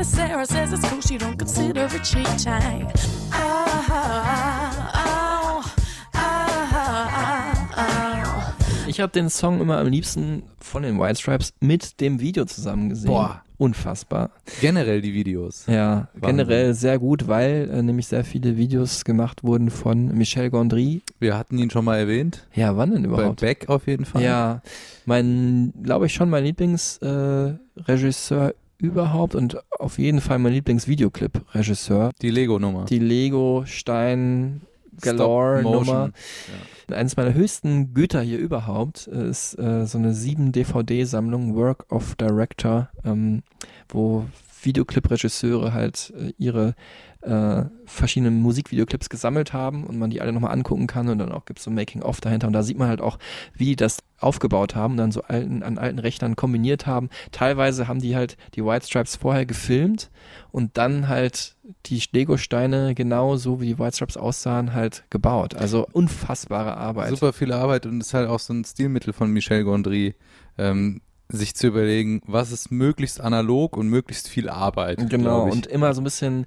[0.03, 2.87] Sarah says it's cool, she don't consider it cheap time.
[3.31, 4.66] Oh,
[8.87, 12.87] Ich habe den Song immer am liebsten von den White Stripes mit dem Video zusammen
[12.89, 13.09] gesehen.
[13.09, 13.41] Boah.
[13.57, 14.29] Unfassbar.
[14.61, 15.65] Generell die Videos.
[15.67, 16.37] Ja, Wahnsinn.
[16.37, 21.01] generell sehr gut, weil äh, nämlich sehr viele Videos gemacht wurden von Michel Gondry.
[21.19, 22.45] Wir hatten ihn schon mal erwähnt.
[22.53, 23.41] Ja, wann denn Bei überhaupt?
[23.41, 24.21] Beck auf jeden Fall.
[24.21, 24.61] Ja,
[25.05, 32.11] mein, glaube ich schon mein Lieblingsregisseur äh, überhaupt und auf jeden Fall mein Lieblingsvideoclip-Regisseur.
[32.21, 32.85] Die Lego-Nummer.
[32.85, 33.63] Die Lego
[34.99, 35.85] Stein Galore Stop-Motion.
[35.85, 36.11] Nummer.
[36.91, 42.89] Eines meiner höchsten Güter hier überhaupt ist äh, so eine 7 DVD-Sammlung Work of Director,
[43.03, 43.43] ähm,
[43.89, 44.25] wo
[44.61, 46.75] Videoclip-Regisseure halt äh, ihre
[47.27, 51.45] äh, verschiedenen Musikvideoclips gesammelt haben und man die alle nochmal angucken kann und dann auch
[51.45, 53.19] gibt es so Making-of dahinter und da sieht man halt auch,
[53.53, 57.09] wie die das aufgebaut haben und dann so alten, an alten Rechnern kombiniert haben.
[57.31, 60.09] Teilweise haben die halt die White Stripes vorher gefilmt
[60.51, 61.55] und dann halt
[61.85, 65.53] die Lego-Steine genauso wie die White Stripes aussahen halt gebaut.
[65.55, 67.09] Also unfassbare Arbeit.
[67.09, 70.15] Super viel Arbeit und ist halt auch so ein Stilmittel von Michel Gondry,
[70.57, 75.09] ähm, sich zu überlegen, was ist möglichst analog und möglichst viel Arbeit.
[75.09, 76.45] Genau, und immer so ein bisschen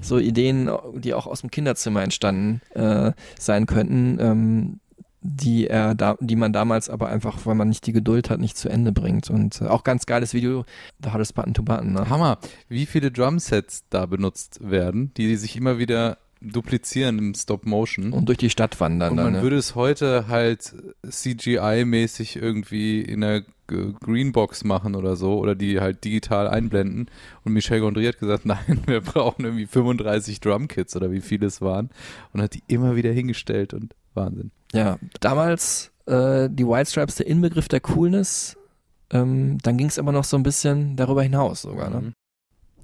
[0.00, 4.80] so Ideen, die auch aus dem Kinderzimmer entstanden äh, sein könnten, ähm,
[5.22, 8.56] die er da, die man damals aber einfach, weil man nicht die Geduld hat, nicht
[8.56, 9.28] zu Ende bringt.
[9.28, 10.64] Und äh, auch ganz geiles Video,
[11.02, 11.92] The Hardest Button to Button.
[11.92, 12.08] Ne?
[12.08, 18.12] Hammer, wie viele Drumsets da benutzt werden, die sich immer wieder duplizieren im Stop Motion.
[18.12, 19.12] Und durch die Stadt wandern.
[19.12, 19.42] Und dann, man ne?
[19.42, 20.74] würde es heute halt
[21.06, 27.10] CGI-mäßig irgendwie in einer Greenbox machen oder so oder die halt digital einblenden.
[27.44, 31.60] Und Michel Gondry hat gesagt, nein, wir brauchen irgendwie 35 Drumkits oder wie viele es
[31.60, 31.90] waren
[32.32, 34.50] und hat die immer wieder hingestellt und Wahnsinn.
[34.72, 38.56] Ja, damals äh, die White Stripes der Inbegriff der Coolness.
[39.12, 41.90] Ähm, dann ging es aber noch so ein bisschen darüber hinaus sogar.
[41.90, 42.12] Ne?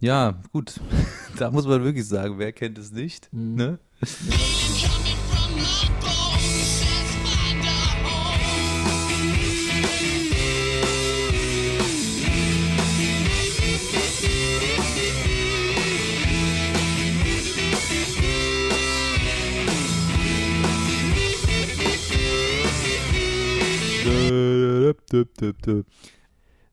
[0.01, 0.81] Ja, gut.
[1.39, 3.29] da muss man wirklich sagen, wer kennt es nicht?
[3.33, 3.79] Ne?
[4.01, 4.09] Ein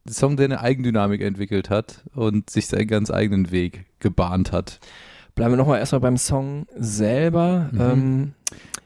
[0.08, 4.80] Song, der eine Eigendynamik entwickelt hat und sich seinen ganz eigenen Weg gebahnt hat.
[5.36, 7.70] Bleiben wir nochmal erstmal beim Song selber.
[7.72, 7.80] Mhm.
[7.82, 8.34] Ähm,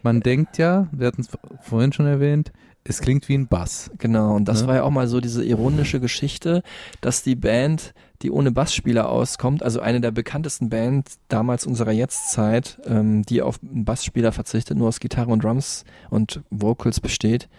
[0.04, 1.30] Man denkt ja, wir hatten es
[1.62, 2.52] vorhin schon erwähnt,
[2.84, 3.92] es klingt wie ein Bass.
[3.98, 4.68] Genau, und das Ne?
[4.70, 6.64] war ja auch mal so diese ironische Geschichte,
[7.02, 12.80] dass die Band, die ohne Bassspieler auskommt, also eine der bekanntesten Bands damals unserer Jetztzeit,
[12.86, 17.50] ähm, die auf einen Bassspieler verzichtet, nur aus Gitarre und Drums und Vocals besteht,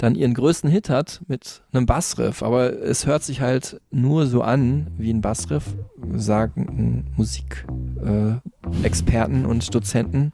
[0.00, 2.42] dann ihren größten Hit hat mit einem Bassriff.
[2.42, 5.64] Aber es hört sich halt nur so an wie ein Bassriff,
[6.16, 10.32] sagen Musikexperten äh, und Dozenten.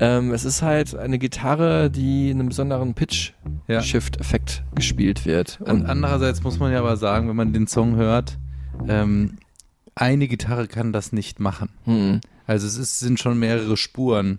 [0.00, 2.94] Ähm, es ist halt eine Gitarre, die in einem besonderen Ja.
[2.94, 5.60] Pitch-Shift-Effekt gespielt wird.
[5.60, 8.38] Und andererseits muss man ja aber sagen, wenn man den Song hört,
[8.88, 9.36] ähm,
[9.94, 11.68] eine Gitarre kann das nicht machen.
[11.84, 14.38] hm, Also es ist, sind schon mehrere Spuren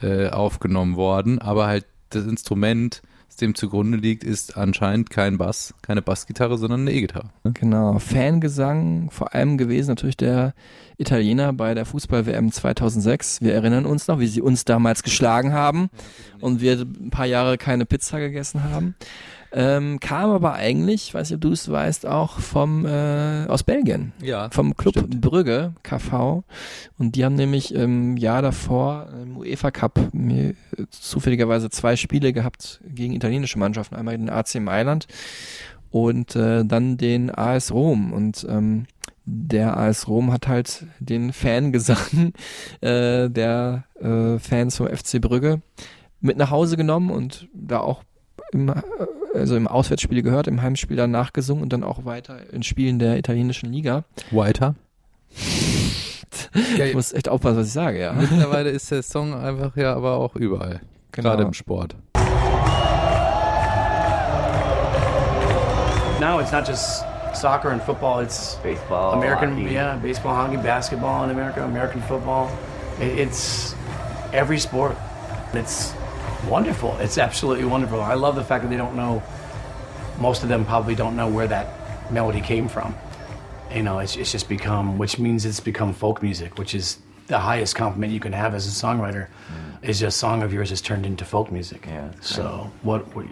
[0.00, 3.02] äh, aufgenommen worden, aber halt das Instrument,
[3.32, 7.30] das dem zugrunde liegt, ist anscheinend kein Bass, keine Bassgitarre, sondern eine E-Gitarre.
[7.44, 7.52] Ne?
[7.52, 10.52] Genau, Fangesang vor allem gewesen natürlich der
[10.98, 13.40] Italiener bei der Fußball-WM 2006.
[13.40, 15.88] Wir erinnern uns noch, wie sie uns damals geschlagen haben
[16.40, 18.96] und wir ein paar Jahre keine Pizza gegessen haben.
[19.54, 24.12] Ähm, kam aber eigentlich, weiß nicht, ob du es weißt, auch vom äh, aus Belgien.
[24.22, 25.20] Ja, Vom Club stimmt.
[25.20, 26.42] Brügge, KV.
[26.98, 30.54] Und die haben nämlich im Jahr davor im UEFA Cup mir, äh,
[30.90, 33.94] zufälligerweise zwei Spiele gehabt gegen italienische Mannschaften.
[33.94, 35.06] Einmal den AC Mailand
[35.90, 38.12] und äh, dann den AS Rom.
[38.12, 38.86] Und ähm,
[39.24, 42.32] der AS Rom hat halt den Fangesang
[42.80, 45.60] äh, der äh, Fans vom FC Brügge
[46.20, 48.02] mit nach Hause genommen und da auch
[48.52, 48.74] im, äh,
[49.34, 53.18] also im Auswärtsspiel gehört, im Heimspiel dann nachgesungen und dann auch weiter in Spielen der
[53.18, 54.04] italienischen Liga.
[54.30, 54.74] Weiter.
[56.84, 58.12] Ich muss echt aufpassen, was ich sage, ja.
[58.12, 60.80] Mittlerweile ist der Song einfach ja aber auch überall.
[61.12, 61.30] Genau.
[61.30, 61.94] Gerade im Sport.
[66.20, 67.04] Now it's not just
[67.34, 69.72] soccer and football, it's Baseball, American, hockey.
[69.74, 72.48] yeah, baseball, hockey, basketball in America, American football.
[73.00, 73.74] It- It's
[74.32, 74.96] every sport.
[75.52, 75.94] It's
[76.48, 76.96] wonderful.
[76.98, 78.00] It's absolutely wonderful.
[78.00, 79.22] I love the fact that they don't know,
[80.18, 82.94] most of them probably don't know where that melody came from.
[83.74, 87.38] You know, it's, it's just become, which means it's become folk music, which is the
[87.38, 89.28] highest compliment you can have as a songwriter.
[89.28, 89.88] Mm.
[89.88, 91.86] Is a song of yours is turned into folk music.
[91.86, 93.14] Yeah, So what?
[93.16, 93.26] what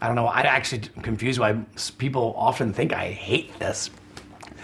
[0.00, 0.28] I don't know.
[0.28, 1.56] I'd actually confused why
[1.98, 3.90] people often think I hate this.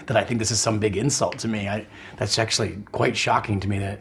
[0.06, 1.68] That I think this is some big insult to me.
[1.68, 4.00] I, that's actually quite shocking to me that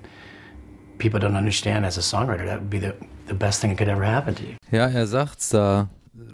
[0.98, 2.46] people don't understand as a songwriter.
[2.46, 2.96] That would be the,
[3.28, 4.56] the best thing that could ever happen to you.
[4.72, 5.90] Ja, er sagt's da.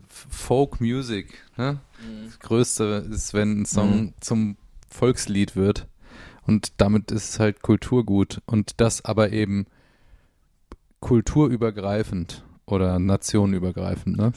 [0.07, 1.43] Folk Music.
[1.57, 1.79] Ne?
[2.25, 4.13] Das Größte ist, wenn ein Song Mhm.
[4.19, 4.57] zum
[4.89, 5.87] Volkslied wird.
[6.45, 8.41] Und damit ist es halt Kulturgut.
[8.45, 9.65] Und das aber eben
[10.99, 14.17] kulturübergreifend oder nationenübergreifend.
[14.17, 14.31] Ne?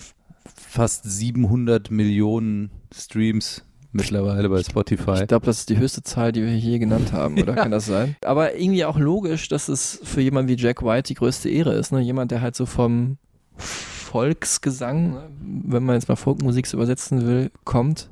[0.54, 5.22] Fast 700 Millionen Streams mittlerweile bei Spotify.
[5.22, 7.54] Ich glaube, das ist die höchste Zahl, die wir hier genannt haben, oder?
[7.56, 7.62] Ja.
[7.62, 8.16] Kann das sein?
[8.24, 11.92] Aber irgendwie auch logisch, dass es für jemanden wie Jack White die größte Ehre ist.
[11.92, 12.00] Ne?
[12.00, 13.18] Jemand, der halt so vom
[13.56, 18.08] Volksgesang, wenn man jetzt mal Folkmusik übersetzen will, kommt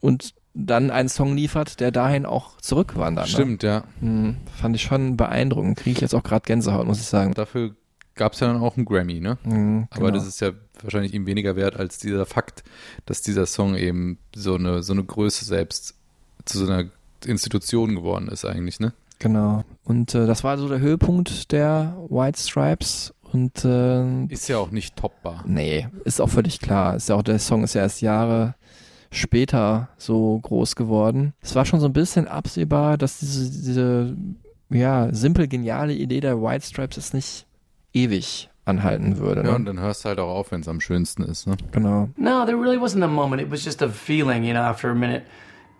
[0.00, 3.28] und dann einen Song liefert, der dahin auch zurückwandert.
[3.28, 3.84] Stimmt, ja.
[4.00, 4.10] Ne?
[4.10, 5.78] Hm, fand ich schon beeindruckend.
[5.78, 7.34] Kriege ich jetzt auch gerade Gänsehaut, muss ich sagen.
[7.34, 7.74] Dafür
[8.14, 9.38] gab es ja dann auch einen Grammy, ne?
[9.44, 10.18] Mhm, Aber genau.
[10.18, 10.50] das ist ja
[10.82, 12.62] wahrscheinlich ihm weniger wert als dieser Fakt,
[13.06, 15.94] dass dieser Song eben so eine, so eine Größe selbst
[16.44, 16.88] zu so einer
[17.24, 18.92] Institution geworden ist eigentlich, ne?
[19.18, 19.64] Genau.
[19.84, 23.14] Und äh, das war so der Höhepunkt der White Stripes.
[23.32, 25.44] Und äh, Ist ja auch nicht toppbar.
[25.46, 26.96] Nee, ist auch völlig klar.
[26.96, 28.54] Ist ja auch, der Song ist ja erst Jahre
[29.12, 31.34] später so groß geworden.
[31.40, 34.16] Es war schon so ein bisschen absehbar, dass diese, diese
[34.70, 37.46] ja, simpel geniale Idee der White Stripes es nicht
[37.92, 39.40] ewig anhalten würde.
[39.42, 39.54] Ja, Ne?
[39.56, 41.56] und dann hörst du halt auch auf, wenn es am schönsten ist, ne?
[41.72, 42.08] Genau.
[42.16, 43.40] No, there really wasn't a moment.
[43.42, 45.22] It was just a feeling, you know, after a minute.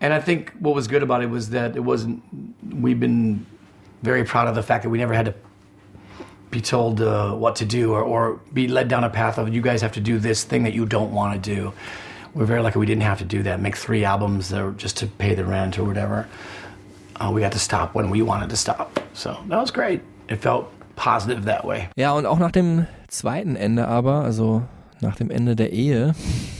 [0.01, 2.21] And I think what was good about it was that it wasn't.
[2.63, 3.45] We've been
[4.01, 5.33] very proud of the fact that we never had to
[6.49, 9.61] be told uh, what to do or, or be led down a path of you
[9.61, 11.71] guys have to do this thing that you don't want to do.
[12.33, 13.61] We're very lucky we didn't have to do that.
[13.61, 16.27] Make three albums just to pay the rent or whatever.
[17.17, 18.99] Uh, we got to stop when we wanted to stop.
[19.13, 20.01] So that was great.
[20.27, 21.89] It felt positive that way.
[21.95, 24.63] Ja, und auch nach dem zweiten Ende aber, also
[24.99, 26.13] nach dem Ende der Ehe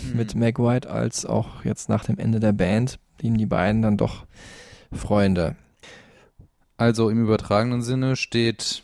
[0.03, 0.17] Mhm.
[0.17, 3.97] mit Meg White, als auch jetzt nach dem Ende der Band, blieben die beiden dann
[3.97, 4.25] doch
[4.91, 5.55] Freunde.
[6.77, 8.83] Also im übertragenen Sinne steht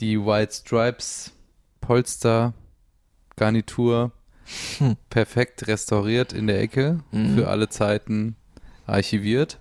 [0.00, 1.32] die White Stripes
[1.80, 2.54] Polster
[3.36, 4.12] Garnitur
[4.78, 4.96] Hm.
[5.10, 7.34] perfekt restauriert in der Ecke, Mhm.
[7.36, 8.34] für alle Zeiten
[8.86, 9.58] archiviert.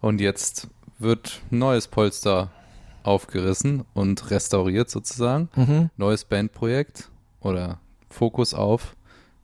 [0.00, 2.50] Und jetzt wird neues Polster
[3.04, 5.48] aufgerissen und restauriert sozusagen.
[5.54, 5.90] Mhm.
[5.96, 7.78] Neues Bandprojekt oder
[8.10, 8.96] Fokus auf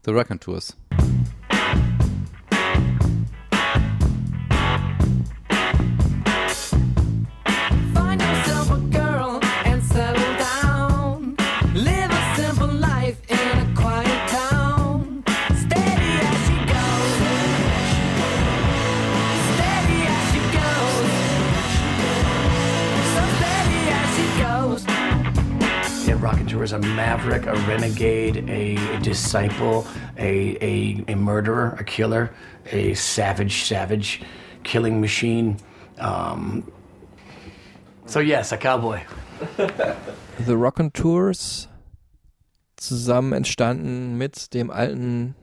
[0.05, 0.77] The Raconteurs.
[0.91, 1.10] Find
[26.61, 29.87] there's a maverick, a renegade, a, a disciple,
[30.19, 32.31] a, a, a murderer, a killer,
[32.71, 34.21] a savage, savage
[34.63, 35.57] killing machine.
[35.99, 36.71] Um,
[38.05, 39.01] so, yes, a cowboy.
[40.47, 41.69] The Rock and Tours
[42.77, 45.35] zusammen entstanden mit dem alten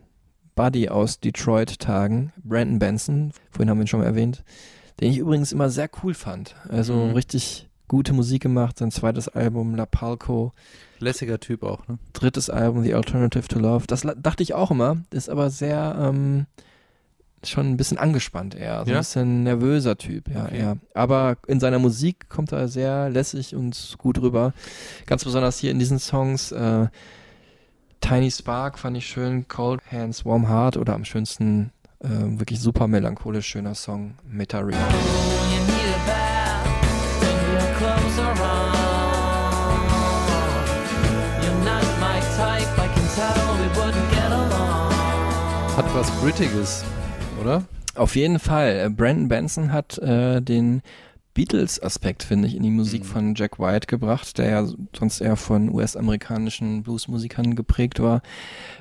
[0.55, 4.43] Buddy aus Detroit-Tagen, Brandon Benson, vorhin haben wir ihn schon mal erwähnt,
[4.99, 6.55] den ich übrigens immer sehr cool fand.
[6.69, 7.13] Also Mhm.
[7.13, 10.53] richtig gute Musik gemacht, sein zweites Album La Palco,
[10.99, 11.99] Lässiger Typ auch, ne?
[12.13, 13.85] drittes Album The Alternative to Love.
[13.87, 16.47] Das dachte ich auch immer, ist aber sehr ähm,
[17.45, 18.97] schon ein bisschen angespannt eher, so Ja?
[18.97, 20.57] ein bisschen nervöser Typ, ja, Okay.
[20.57, 20.77] eher.
[20.95, 24.53] Aber in seiner Musik kommt er sehr lässig und gut rüber.
[25.05, 26.87] Ganz besonders hier in diesen Songs äh,
[28.01, 32.87] Tiny Spark fand ich schön, Cold Hands, Warm Heart oder am schönsten äh, wirklich super
[32.87, 34.63] melancholisch schöner Song Meta.
[45.97, 46.83] Was Britiges,
[47.41, 47.63] oder?
[47.95, 48.83] Auf jeden Fall.
[48.85, 50.83] Äh, Brandon Benson hat äh, den
[51.33, 55.73] Beatles-Aspekt, finde ich, in die Musik von Jack White gebracht, der ja sonst eher von
[55.73, 58.21] US-amerikanischen Bluesmusikern geprägt war.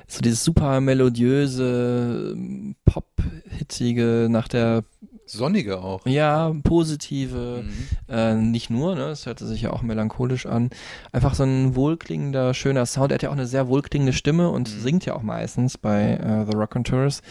[0.05, 2.37] So dieses super melodiöse,
[2.85, 4.83] pop-hittige, nach der
[5.27, 6.05] Sonnige auch.
[6.05, 7.63] ja, positive,
[8.09, 10.69] äh, nicht nur, ne, es hörte sich ja auch melancholisch an.
[11.11, 13.11] Einfach so ein wohlklingender, schöner Sound.
[13.11, 16.45] Er hat ja auch eine sehr wohlklingende Stimme und singt ja auch meistens bei äh,
[16.49, 17.21] The Rock and Tours.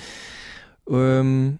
[0.88, 1.58] Ähm,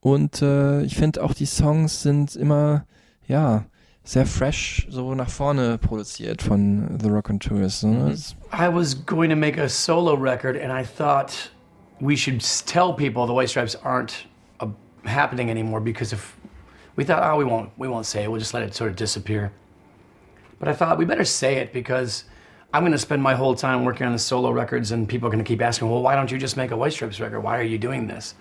[0.00, 2.86] und äh, ich finde auch die Songs sind immer,
[3.26, 3.64] ja,
[4.04, 7.84] sehr fresh, so nach vorne produziert von The Rock and Tours.
[7.84, 8.10] Ne?
[8.10, 11.52] Es- I was going to make a solo record, and I thought
[12.00, 14.26] we should tell people the White Stripes aren't
[15.04, 16.36] happening anymore because if
[16.96, 18.96] we thought, oh, we won't, we won't say it, we'll just let it sort of
[18.96, 19.52] disappear.
[20.58, 22.24] But I thought we better say it because
[22.72, 25.30] I'm going to spend my whole time working on the solo records, and people are
[25.30, 27.40] going to keep asking, well, why don't you just make a White Stripes record?
[27.40, 28.34] Why are you doing this?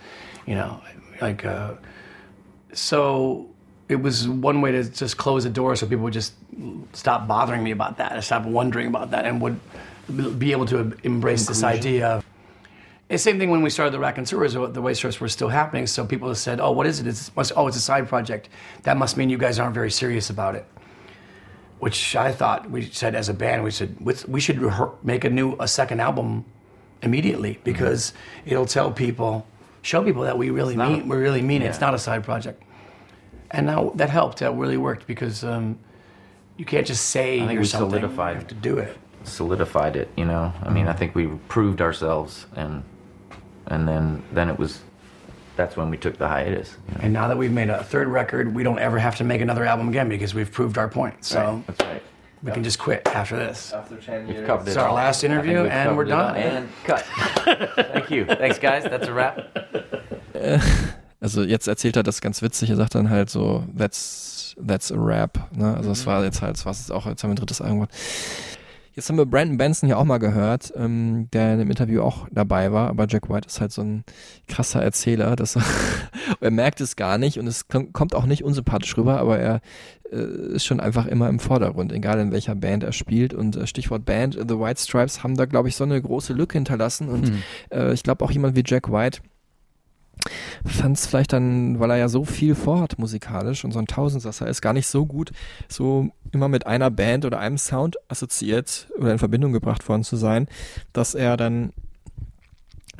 [0.46, 0.82] You know,
[1.20, 1.74] like, uh,
[2.74, 3.50] so
[3.90, 6.34] it was one way to just close the door so people would just
[6.94, 9.60] stop bothering me about that, stop wondering about that, and would
[10.40, 12.26] be able to embrace this idea of.
[13.12, 15.28] It's the same thing when we started the Rack and Tours, the Waste Tours were
[15.28, 15.86] still happening.
[15.86, 17.08] So people said, "Oh, what is it?
[17.08, 18.48] It's must, oh, it's a side project.
[18.84, 20.66] That must mean you guys aren't very serious about it."
[21.80, 24.62] Which I thought we said as a band, we said we should
[25.04, 26.46] make a new a second album
[27.02, 28.14] immediately because
[28.46, 29.46] it'll tell people,
[29.82, 31.66] show people that we really not mean we really mean it.
[31.66, 32.64] It's not a side project.
[33.50, 34.38] And now that helped.
[34.38, 35.78] That really worked because um,
[36.56, 38.00] you can't just say I think you're we something.
[38.00, 38.98] solidified You have to do it.
[39.26, 40.08] solidified it.
[40.16, 42.84] You know, I mean, I think we proved ourselves, and
[43.72, 44.80] and then then it was
[45.58, 46.78] that's when we took the hiatus.
[46.88, 47.02] you know.
[47.04, 49.66] And now that we've made a third record, we don't ever have to make another
[49.66, 51.26] album again because we've proved our point.
[51.26, 52.04] So Right, that's right.
[52.42, 53.74] we can just quit after this.
[53.74, 56.34] After 10 We've It's our last interview, and we're covered it all.
[56.34, 56.36] done.
[56.38, 57.02] And cut.
[57.94, 58.26] Thank you.
[58.26, 58.84] Thanks, guys.
[58.86, 59.38] That's a wrap.
[61.22, 64.98] also jetzt erzählt er das ganz witzig, er sagt dann halt so, that's, that's a
[64.98, 65.38] rap.
[65.52, 65.76] Ne?
[65.76, 67.92] Also das war jetzt halt, was ist auch, jetzt haben wir ein drittes Album gemacht.
[68.94, 72.28] Jetzt haben wir Brandon Benson ja auch mal gehört, ähm, der in dem Interview auch
[72.32, 74.04] dabei war, aber Jack White ist halt so ein
[74.50, 75.64] krasser Erzähler, dass er,
[76.42, 79.62] er merkt es gar nicht und es kom- kommt auch nicht unsympathisch rüber, aber er
[80.12, 80.18] äh,
[80.56, 84.04] ist schon einfach immer im Vordergrund, egal in welcher Band er spielt und äh, Stichwort
[84.04, 87.44] Band, The White Stripes haben da glaube ich so eine große Lücke hinterlassen und Mhm.
[87.72, 89.22] äh, ich glaube auch jemand wie Jack White
[90.66, 94.48] fand es vielleicht dann, weil er ja so viel vorhat musikalisch und so ein Tausendsasser
[94.48, 95.32] ist, gar nicht so gut,
[95.68, 100.16] so immer mit einer Band oder einem Sound assoziiert oder in Verbindung gebracht worden zu
[100.16, 100.48] sein,
[100.94, 101.74] dass er dann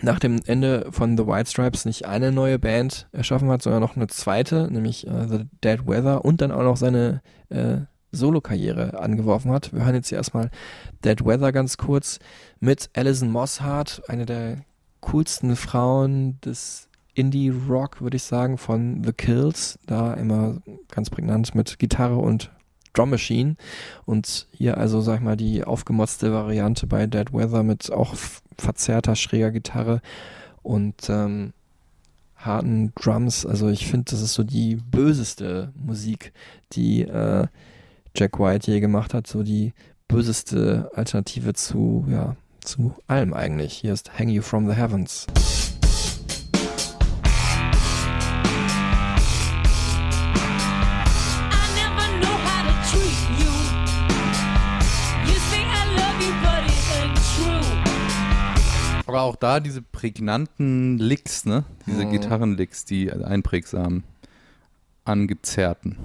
[0.02, 3.96] nach dem Ende von The White Stripes nicht eine neue Band erschaffen hat, sondern noch
[3.96, 7.78] eine zweite, nämlich äh, The Dead Weather und dann auch noch seine äh,
[8.12, 9.74] Solo-Karriere angeworfen hat.
[9.74, 10.50] Wir hören jetzt hier erstmal
[11.06, 12.20] Dead Weather ganz kurz
[12.60, 14.58] mit Alison Mosshart, eine der
[15.02, 19.80] coolsten Frauen des Indie-Rock, würde ich sagen, von The Kills.
[19.86, 22.52] Da immer ganz prägnant mit Gitarre und
[22.94, 23.56] Drum Machine.
[24.06, 28.16] Und hier also, sag ich mal, die aufgemotzte Variante bei Dead Weather mit auch
[28.58, 30.02] verzerrter, schräger Gitarre
[30.62, 31.54] und ähm,
[32.36, 33.46] harten Drums.
[33.46, 36.34] Also ich finde, das ist so die böseste Musik,
[36.74, 37.48] die äh,
[38.16, 39.28] Jack White je gemacht hat.
[39.28, 39.74] So die
[40.08, 43.74] böseste Alternative zu, ja, zu allem eigentlich.
[43.74, 45.28] Hier ist Hang You From The Heavens.
[59.12, 61.64] Aber auch da diese prägnanten Licks, ne?
[61.86, 62.12] Diese Mhm.
[62.12, 64.04] Gitarrenlicks, die einprägsamen,
[65.06, 65.98] angezerrten.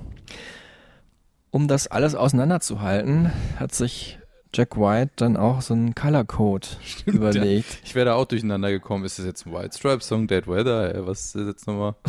[1.50, 4.18] Um das alles auseinanderzuhalten, hat sich
[4.52, 6.66] Jack White dann auch so einen Color Code
[7.06, 7.70] überlegt.
[7.74, 7.78] Ja.
[7.84, 9.04] Ich wäre da auch durcheinander gekommen.
[9.04, 11.06] Ist das jetzt ein White Stripe Song, Dead Weather?
[11.06, 11.94] Was ist jetzt nochmal?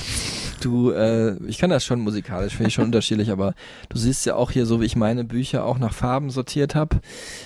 [0.62, 3.54] Du, äh, ich kann das schon musikalisch, finde ich schon unterschiedlich, aber
[3.90, 7.00] du siehst ja auch hier, so wie ich meine Bücher auch nach Farben sortiert habe,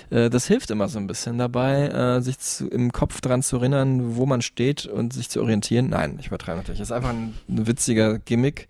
[0.10, 3.58] äh, das hilft immer so ein bisschen dabei, äh, sich zu, im Kopf dran zu
[3.58, 5.90] erinnern, wo man steht und sich zu orientieren.
[5.90, 6.80] Nein, ich übertreibe natürlich.
[6.80, 8.68] Das ist einfach ein, ein witziger Gimmick.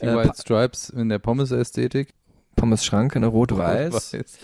[0.00, 2.14] Die White Stripes in der Pommes-Ästhetik.
[2.56, 3.94] Pommes-Schrank in der Rot-Weiß.
[3.94, 4.38] Rot-Weiß.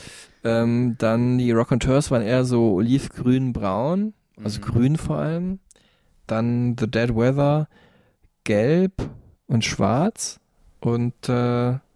[0.45, 4.65] Ähm, dann die Rock'n'Tours waren eher so olivgrün-braun, also Mhm.
[4.65, 5.59] grün vor allem.
[6.29, 7.69] Dann The Dead Weather,
[8.45, 8.93] gelb
[9.49, 10.39] und schwarz.
[10.81, 11.33] Und äh,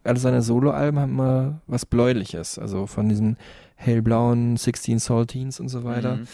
[0.04, 3.36] alle seine Soloalben haben immer was Bläuliches, also von diesen
[3.76, 6.26] hellblauen 16 Saltines und so weiter, Mhm.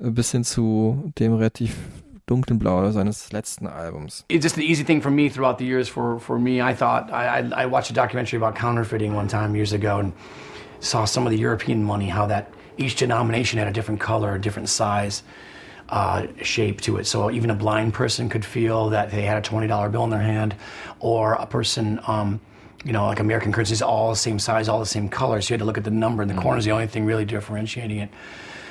[0.00, 1.76] äh, bis hin zu dem relativ
[2.26, 4.24] dunklen Blau seines letzten Albums.
[4.28, 5.88] it's just an easy thing for me throughout the years.
[5.88, 9.54] For for me, I thought I, I I watched a documentary about counterfeiting one time
[9.54, 10.12] years ago and
[10.80, 12.46] saw some of the European money, how that
[12.78, 15.22] each denomination had a different color, a different size,
[15.88, 17.06] uh, shape to it.
[17.06, 20.10] So even a blind person could feel that they had a twenty dollar bill in
[20.10, 20.54] their hand,
[21.00, 22.00] or a person.
[22.06, 22.40] Um,
[22.84, 25.40] you know, like American currency is all the same size, all the same color.
[25.40, 27.06] So you had to look at the number in the corner is the only thing
[27.06, 28.10] really differentiating it.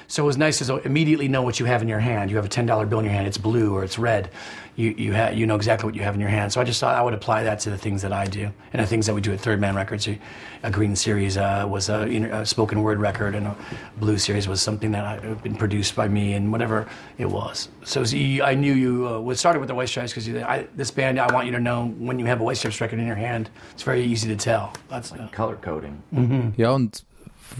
[0.07, 2.29] So it was nice to so immediately know what you have in your hand.
[2.29, 3.25] You have a ten dollar bill in your hand.
[3.25, 4.29] It's blue or it's red.
[4.75, 6.51] You you ha- you know exactly what you have in your hand.
[6.51, 8.81] So I just thought I would apply that to the things that I do and
[8.81, 10.07] the things that we do at Third Man Records.
[10.63, 13.55] A green series uh, was a, you know, a spoken word record, and a
[13.99, 17.69] blue series was something that had been produced by me, and whatever it was.
[17.83, 20.25] So see, I knew you uh, was started with the White Stripes because
[20.75, 21.19] this band.
[21.19, 23.49] I want you to know when you have a White Stripes record in your hand,
[23.73, 24.71] it's very easy to tell.
[24.89, 26.53] That's uh, Color coding.
[26.57, 27.03] Ja, und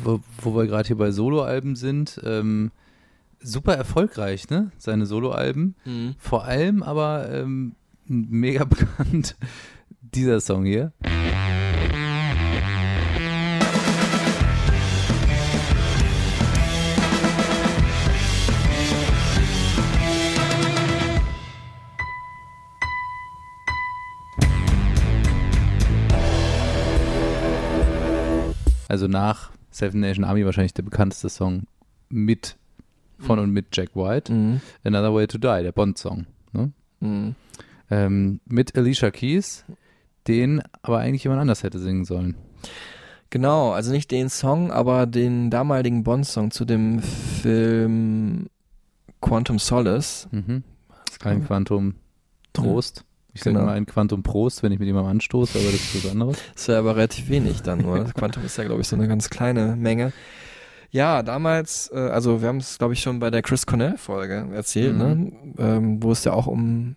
[0.03, 2.71] wo, wo wir gerade hier bei Soloalben sind, ähm,
[3.43, 4.71] super erfolgreich, ne?
[4.77, 5.75] Seine Soloalben.
[5.85, 6.15] Mhm.
[6.17, 7.75] Vor allem aber ähm,
[8.05, 9.35] mega bekannt
[10.01, 10.91] dieser Song hier.
[28.87, 31.63] Also nach Seven Nation Army wahrscheinlich der bekannteste Song
[32.09, 32.57] mit
[33.23, 34.31] von und mit Jack White.
[34.31, 34.61] Mhm.
[34.83, 36.25] Another Way to Die, der Bond-Song.
[36.51, 36.71] Ne?
[36.99, 37.35] Mhm.
[37.91, 39.65] Ähm, mit Alicia Keys,
[40.27, 42.35] den aber eigentlich jemand anders hätte singen sollen.
[43.29, 48.47] Genau, also nicht den Song, aber den damaligen Bond-Song zu dem Film
[49.21, 50.27] Quantum Solace.
[50.31, 50.63] Mhm.
[51.23, 51.95] Ein Quantum
[52.53, 53.05] Trost.
[53.33, 53.63] Ich sage Genau.
[53.65, 56.37] immer ein Quantum Prost, wenn ich mit jemandem anstoße, aber das ist was anderes.
[56.55, 58.03] Ist ja aber relativ wenig dann nur.
[58.05, 60.13] Quantum ist ja, glaube ich, so eine ganz kleine Menge.
[60.93, 64.93] Ja, damals, äh, also wir haben es, glaube ich, schon bei der Chris Cornell-Folge erzählt,
[64.93, 64.99] Mhm.
[64.99, 65.31] ne?
[65.57, 66.95] ähm, wo es ja auch um,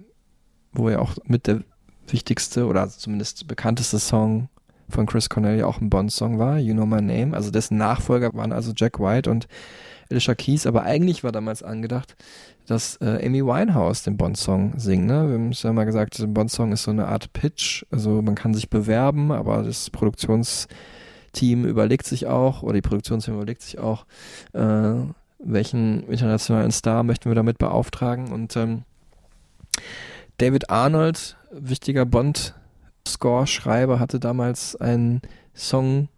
[0.73, 1.61] wo ja auch mit der
[2.07, 4.51] wichtigste oder zumindest bekannteste Song
[4.91, 7.35] von Chris Cornell ja auch ein Bond-Song war, You Know My Name.
[7.35, 9.49] Also dessen Nachfolger waren also Jack White und
[10.11, 12.15] Alicia Keys, aber eigentlich war damals angedacht,
[12.67, 15.07] dass äh, Amy Winehouse den Bond-Song singt.
[15.07, 15.27] Ne?
[15.29, 18.35] Wir haben es ja mal gesagt, der Bond-Song ist so eine Art Pitch, also man
[18.37, 19.89] kann sich bewerben, aber das
[21.37, 24.07] Produktionsteam überlegt sich auch, oder die Produktionsteam überlegt sich auch,
[24.53, 24.95] äh,
[25.39, 28.33] welchen internationalen Star möchten wir damit beauftragen.
[28.33, 28.85] Und ähm,
[30.39, 35.21] David Arnold, wichtiger Bond-Score-Schreiber, hatte damals einen
[35.55, 36.09] Song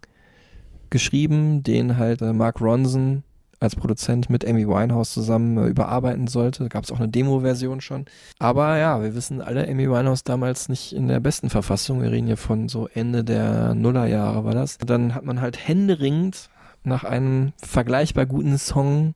[0.90, 3.24] geschrieben, den halt äh, Mark Ronson
[3.60, 6.64] als Produzent mit Amy Winehouse zusammen äh, überarbeiten sollte.
[6.64, 8.06] Da gab es auch eine Demo-Version schon.
[8.38, 12.02] Aber ja, wir wissen alle, Amy Winehouse damals nicht in der besten Verfassung.
[12.02, 14.78] Wir reden hier von so Ende der Nullerjahre war das.
[14.78, 16.50] Dann hat man halt händeringend
[16.84, 19.14] nach einem vergleichbar guten Song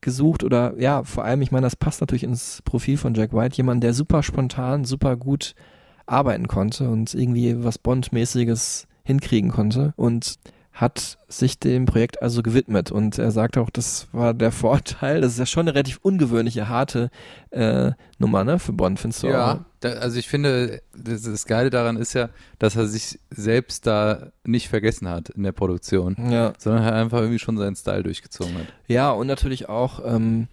[0.00, 3.56] gesucht oder ja, vor allem, ich meine, das passt natürlich ins Profil von Jack White,
[3.56, 5.54] jemand, der super spontan, super gut
[6.06, 10.36] arbeiten konnte und irgendwie was Bond-mäßiges hinkriegen konnte und
[10.80, 15.32] hat sich dem Projekt also gewidmet und er sagte auch, das war der Vorteil, das
[15.32, 17.10] ist ja schon eine relativ ungewöhnliche, harte
[17.50, 19.32] äh, Nummer, ne, für Bond, findest du auch?
[19.32, 22.28] Ja, also ich finde, das, das Geile daran ist ja,
[22.60, 26.52] dass er sich selbst da nicht vergessen hat in der Produktion, Ja.
[26.58, 28.66] sondern halt einfach irgendwie schon seinen Style durchgezogen hat.
[28.86, 30.46] Ja, und natürlich auch, ähm,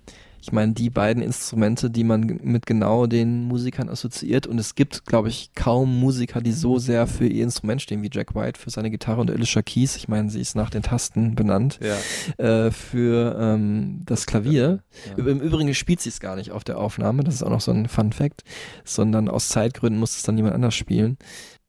[0.45, 4.45] ich meine, die beiden Instrumente, die man mit genau den Musikern assoziiert.
[4.45, 8.11] Und es gibt, glaube ich, kaum Musiker, die so sehr für ihr Instrument stehen wie
[8.13, 9.95] Jack White für seine Gitarre und Alicia Keys.
[9.95, 11.79] Ich meine, sie ist nach den Tasten benannt.
[11.81, 11.97] Ja.
[12.45, 14.83] Äh, für ähm, das Klavier.
[15.17, 15.25] Ja.
[15.25, 17.23] Im Übrigen spielt sie es gar nicht auf der Aufnahme.
[17.23, 18.43] Das ist auch noch so ein Fun Fact.
[18.83, 21.17] Sondern aus Zeitgründen muss es dann jemand anders spielen.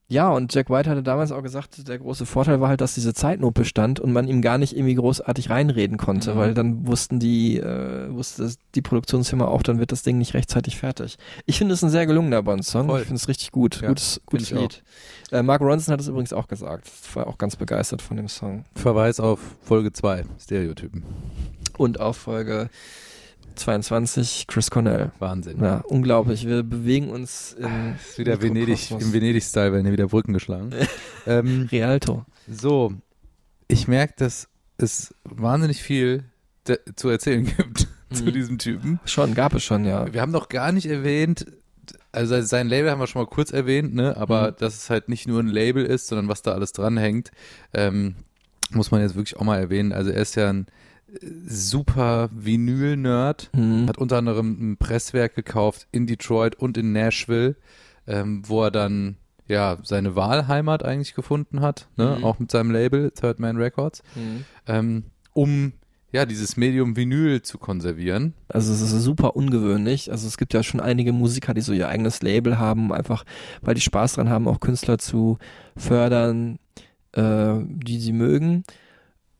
[0.09, 3.13] Ja, und Jack White hatte damals auch gesagt, der große Vorteil war halt, dass diese
[3.13, 6.39] Zeit nur bestand und man ihm gar nicht irgendwie großartig reinreden konnte, Mhm.
[6.39, 10.77] weil dann wussten die, äh, wusste die Produktionsfirma auch, dann wird das Ding nicht rechtzeitig
[10.79, 11.17] fertig.
[11.45, 12.89] Ich finde es ein sehr gelungener Bond-Song.
[12.99, 13.81] Ich finde es richtig gut.
[13.83, 14.85] Ja, gutes gutes Lied.
[15.33, 16.89] Äh, Mark Ronson hat es übrigens auch gesagt.
[17.15, 18.65] War auch ganz begeistert von dem Song.
[18.77, 21.03] Verweis auf Folge 2, Stereotypen.
[21.79, 22.71] Und auf Folge
[23.57, 25.13] 22 Chris Cornell.
[25.19, 25.63] Wahnsinn.
[25.63, 26.47] Ja, unglaublich.
[26.47, 30.71] Wir bewegen uns in Ist wieder Venedig, im Venedig-Style werden hier wieder Brücken geschlagen.
[31.27, 32.25] ähm, Rialto.
[32.49, 32.93] so,
[33.69, 34.49] ich merke, dass
[34.79, 36.25] es wahnsinnig viel
[36.97, 38.33] zu erzählen gibt zu Mhm.
[38.33, 39.01] diesem Typen.
[39.05, 40.13] Schon, gab es schon, ja.
[40.13, 41.47] Wir haben noch gar nicht erwähnt,
[42.13, 44.17] also sein Label haben wir schon mal kurz erwähnt, ne?
[44.17, 44.55] aber Mhm.
[44.59, 47.31] dass es halt nicht nur ein Label ist, sondern was da alles dranhängt,
[47.75, 48.15] ähm,
[48.71, 49.93] muss man jetzt wirklich auch mal erwähnen.
[49.93, 50.67] Also er ist ja ein
[51.47, 53.89] super Vinyl-Nerd, Mhm.
[53.89, 57.57] hat unter anderem ein Presswerk gekauft in Detroit und in Nashville,
[58.07, 59.17] ähm, wo er dann
[59.49, 62.17] ja seine Wahlheimat eigentlich gefunden hat, ne?
[62.19, 62.25] Mhm.
[62.25, 64.45] auch mit seinem Label Third Man Records, Mhm.
[64.67, 65.73] ähm, um
[66.13, 68.35] ja dieses Medium Vinyl zu konservieren.
[68.49, 70.11] Also es ist super ungewöhnlich.
[70.11, 73.25] Also es gibt ja schon einige Musiker, die so ihr eigenes Label haben, einfach
[73.61, 75.39] weil die Spaß dran haben, auch Künstler zu
[75.77, 76.59] fördern,
[77.13, 78.65] äh, die sie mögen.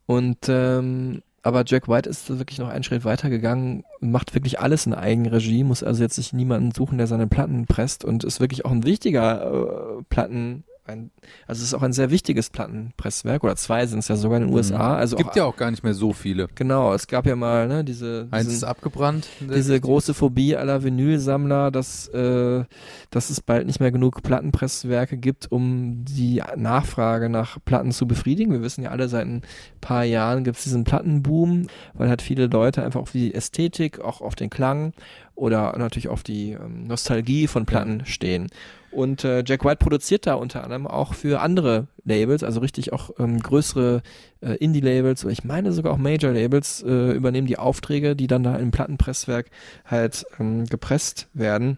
[0.05, 4.85] Und ähm, aber Jack White ist wirklich noch einen Schritt weiter gegangen macht wirklich alles
[4.85, 8.65] in Eigenregie, muss also jetzt sich niemanden suchen, der seine Platten presst und ist wirklich
[8.65, 11.11] auch ein wichtiger äh, Platten, ein,
[11.47, 14.47] also es ist auch ein sehr wichtiges Plattenpresswerk oder zwei sind es ja sogar in
[14.47, 14.95] den USA.
[14.97, 15.17] Also Mhm.
[15.17, 16.47] gibt auch, ja auch gar nicht mehr so viele.
[16.55, 19.27] Genau, es gab ja mal ne, diese Eins diesen- ist abgebrannt.
[19.39, 22.63] diese große Phobie aller Vinylsammler, dass, äh,
[23.11, 28.51] dass es bald nicht mehr genug Plattenpresswerke gibt, um die Nachfrage nach Platten zu befriedigen.
[28.51, 29.41] Wir wissen ja alle, seit ein
[29.81, 34.21] paar Jahren gibt es diesen Plattenboom, weil halt viele Leute einfach auf die Ästhetik, auch
[34.21, 34.93] auf den Klang
[35.35, 38.47] oder natürlich auf die ähm, Nostalgie von Platten stehen.
[38.91, 43.11] Und äh, Jack White produziert da unter anderem auch für andere Labels, also richtig auch
[43.19, 44.01] ähm, größere
[44.41, 48.55] äh, Indie-Labels oder ich meine sogar auch Major-Labels äh, übernehmen die Aufträge, die dann da
[48.55, 49.49] im Plattenpresswerk
[49.85, 51.77] halt ähm, gepresst werden.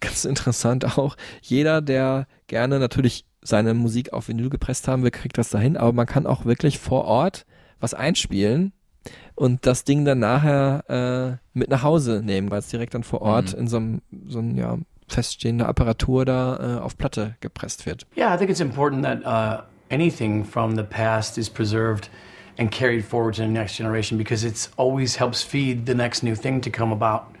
[0.00, 1.16] Ganz interessant auch.
[1.40, 5.92] Jeder, der gerne natürlich seine Musik auf Vinyl gepresst haben will, kriegt das dahin, aber
[5.92, 7.46] man kann auch wirklich vor Ort
[7.80, 8.72] was einspielen
[9.36, 13.22] und das Ding dann nachher äh, mit nach Hause nehmen, weil es direkt dann vor
[13.22, 13.60] Ort Mhm.
[13.60, 14.78] in so einem, so einem ja,
[15.08, 18.06] feststehende Apparatur da äh, auf Platte gepresst wird.
[18.16, 22.08] Yeah, I think it's important that uh, anything from the past is preserved
[22.58, 26.34] and carried forward to the next generation because it's always helps feed the next new
[26.34, 27.34] thing to come about.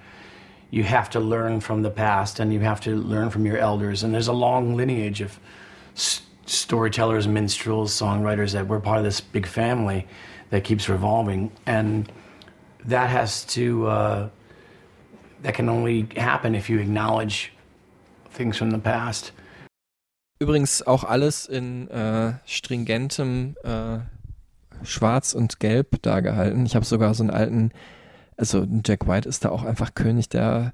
[0.70, 4.02] You have to learn from the past and you have to learn from your elders.
[4.02, 5.38] And there's a long lineage of
[6.46, 10.06] storytellers, minstrels, songwriters that we're part of this big family
[10.50, 11.50] that keeps revolving.
[11.66, 12.10] And
[12.84, 14.28] that has to, uh,
[15.42, 17.52] that can only happen if you acknowledge
[18.38, 19.34] things from the past.
[20.40, 23.98] Übrigens auch alles in äh, stringentem äh,
[24.84, 26.64] Schwarz und Gelb dargehalten.
[26.64, 27.72] Ich habe sogar so einen alten,
[28.36, 30.72] also Jack White ist da auch einfach König der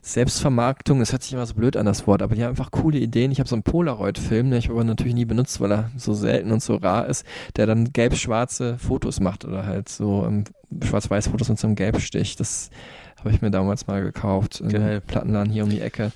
[0.00, 1.02] Selbstvermarktung.
[1.02, 3.30] Es hört sich immer so blöd an, das Wort, aber die haben einfach coole Ideen.
[3.30, 6.50] Ich habe so einen Polaroid-Film, den ich aber natürlich nie benutzt, weil er so selten
[6.50, 7.26] und so rar ist,
[7.56, 10.44] der dann gelb-schwarze Fotos macht oder halt so ähm,
[10.82, 12.36] schwarz-weiß Fotos mit so einem Gelbstich.
[12.36, 12.70] Das
[13.18, 14.60] habe ich mir damals mal gekauft.
[14.60, 15.02] im Geil.
[15.02, 16.10] Plattenladen hier um die Ecke.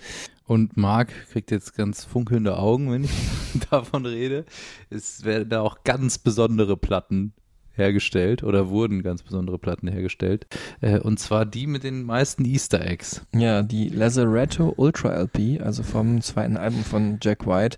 [0.49, 3.11] Und Marc kriegt jetzt ganz funkelnde Augen, wenn ich
[3.70, 4.46] davon rede.
[4.88, 7.34] Es werden da auch ganz besondere Platten
[7.74, 10.46] hergestellt oder wurden ganz besondere Platten hergestellt.
[10.80, 13.26] Äh, und zwar die mit den meisten Easter Eggs.
[13.34, 17.76] Ja, die Lazaretto Ultra LP, also vom zweiten Album von Jack White.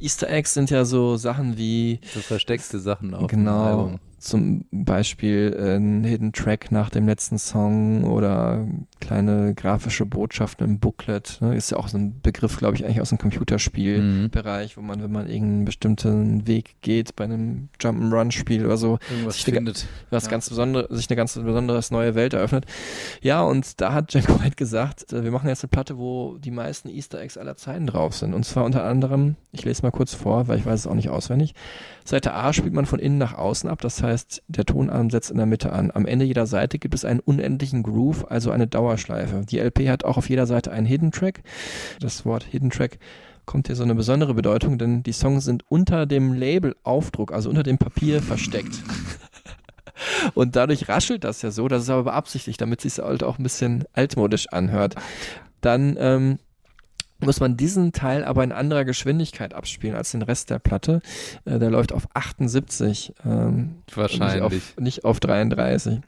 [0.00, 4.00] Easter Eggs sind ja so Sachen wie So versteckte Sachen auf dem genau.
[4.22, 8.66] Zum Beispiel äh, ein Hidden Track nach dem letzten Song oder
[9.00, 11.38] kleine grafische Botschaften im Booklet.
[11.40, 11.56] Ne?
[11.56, 15.12] Ist ja auch so ein Begriff, glaube ich, eigentlich aus dem Computerspielbereich, wo man, wenn
[15.12, 19.86] man irgendeinen bestimmten Weg geht bei einem Jump'n'Run-Spiel oder so, Irgendwas sich eine, findet.
[20.10, 20.30] was Ja.
[20.30, 22.66] ganz besondere, sich eine ganz besondere neue Welt eröffnet.
[23.22, 26.50] Ja, und da hat Jack White gesagt, äh, wir machen jetzt eine Platte, wo die
[26.50, 28.34] meisten Easter Eggs aller Zeiten drauf sind.
[28.34, 31.08] Und zwar unter anderem, ich lese mal kurz vor, weil ich weiß es auch nicht
[31.10, 31.54] auswendig.
[32.04, 35.36] Seite A spielt man von innen nach außen ab, das heißt, der Tonarm setzt in
[35.36, 35.90] der Mitte an.
[35.92, 39.44] Am Ende jeder Seite gibt es einen unendlichen Groove, also eine Dauerschleife.
[39.48, 41.42] Die LP hat auch auf jeder Seite einen Hidden Track.
[42.00, 42.98] Das Wort Hidden Track
[43.46, 47.62] kommt hier so eine besondere Bedeutung, denn die Songs sind unter dem Labelaufdruck, also unter
[47.62, 48.82] dem Papier versteckt.
[50.34, 53.38] Und dadurch raschelt das ja so, das ist aber beabsichtigt, damit es sich halt auch
[53.38, 54.96] ein bisschen altmodisch anhört.
[55.60, 56.38] Dann ähm,
[57.22, 61.00] muss man diesen Teil aber in anderer Geschwindigkeit abspielen als den Rest der Platte.
[61.44, 63.14] Äh, der läuft auf 78.
[63.24, 64.42] Ähm, Wahrscheinlich.
[64.52, 66.00] Nicht auf, nicht auf 33.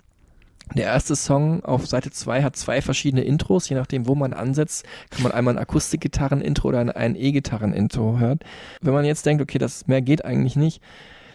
[0.73, 4.87] Der erste Song auf Seite 2 hat zwei verschiedene Intros, je nachdem, wo man ansetzt,
[5.11, 8.41] kann man einmal ein Akustikgitarren-Intro oder ein E-Gitarren-Intro hören.
[8.81, 10.81] Wenn man jetzt denkt, okay, das mehr geht eigentlich nicht,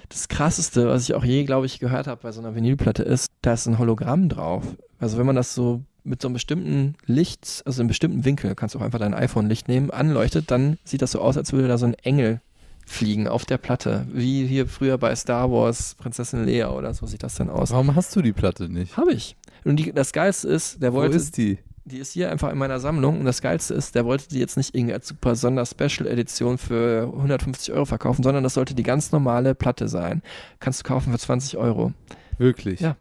[0.10, 3.28] das krasseste, was ich auch je, glaube ich, gehört habe bei so einer Vinylplatte ist,
[3.42, 4.64] da ist ein Hologramm drauf.
[5.00, 8.76] Also wenn man das so mit so einem bestimmten Licht, also einem bestimmten Winkel, kannst
[8.76, 11.78] du auch einfach dein iPhone-Licht nehmen, anleuchtet, dann sieht das so aus, als würde da
[11.78, 12.42] so ein Engel
[12.86, 14.08] fliegen auf der Platte.
[14.12, 17.72] Wie hier früher bei Star Wars, Prinzessin Leia oder so sieht das dann aus.
[17.72, 18.98] Warum hast du die Platte nicht?
[18.98, 19.38] Habe ich.
[19.64, 21.14] Und die, das Geilste ist, der wollte.
[21.14, 21.60] Wo ist die?
[21.86, 24.58] Die ist hier einfach in meiner Sammlung und das Geilste ist, der wollte die jetzt
[24.58, 29.56] nicht irgendwie als super Sonder-Special-Edition für 150 Euro verkaufen, sondern das sollte die ganz normale
[29.56, 30.22] Platte sein.
[30.60, 31.94] Kannst du kaufen für 20 Euro.
[32.38, 32.80] Wirklich?
[32.80, 32.96] Ja.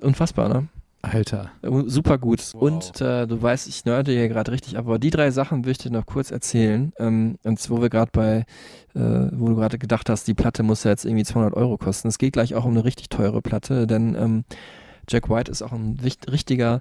[0.00, 0.68] Unfassbar, ne?
[1.02, 1.50] Alter.
[1.86, 2.54] Super gut.
[2.54, 2.62] Wow.
[2.62, 5.72] Und äh, du weißt, ich nörde hier gerade richtig ab, aber die drei Sachen will
[5.72, 6.92] ich dir noch kurz erzählen.
[6.98, 8.44] Ähm, und wo wir gerade bei,
[8.94, 12.06] äh, wo du gerade gedacht hast, die Platte muss ja jetzt irgendwie 200 Euro kosten.
[12.06, 14.44] Es geht gleich auch um eine richtig teure Platte, denn ähm,
[15.08, 16.80] Jack White ist auch ein richtiger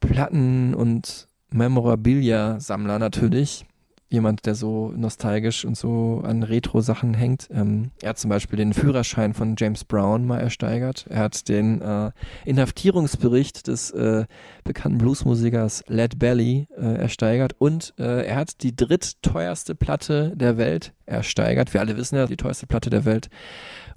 [0.00, 3.66] Platten- und Memorabilia-Sammler natürlich
[4.10, 7.48] jemand, der so nostalgisch und so an Retro-Sachen hängt.
[7.50, 11.06] Ähm, er hat zum Beispiel den Führerschein von James Brown mal ersteigert.
[11.08, 12.10] Er hat den äh,
[12.44, 14.26] Inhaftierungsbericht des äh,
[14.64, 20.92] bekannten Bluesmusikers Led Belly äh, ersteigert und äh, er hat die drittteuerste Platte der Welt
[21.06, 21.72] ersteigert.
[21.72, 23.30] Wir alle wissen ja, die teuerste Platte der Welt,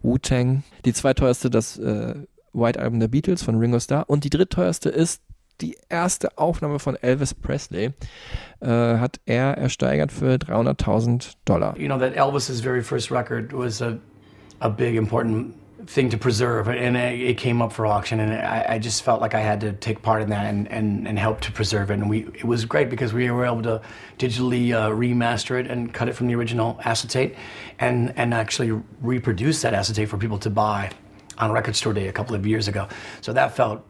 [0.03, 0.63] Wu-Tang.
[0.85, 2.15] Die zweiteuerste, das äh,
[2.53, 5.23] White Album der Beatles von Ringo Starr und die drittteuerste ist
[5.61, 7.93] die erste Aufnahme von Elvis Presley
[8.59, 11.75] äh, hat er ersteigert für 300.000 Dollar.
[11.77, 13.99] You know that Elvis's very first record was a
[14.63, 18.79] a big important thing to preserve and it came up for auction and I, I,
[18.79, 21.51] just felt like I had to take part in that and, and, and help to
[21.51, 23.81] preserve it and we it was great because we were able to
[24.17, 27.35] digitally uh, remaster it and cut it from the original acetate
[27.79, 30.89] and and actually reproduce that acetate for people to buy
[31.37, 32.87] on record store day a couple of years ago
[33.19, 33.83] so that felt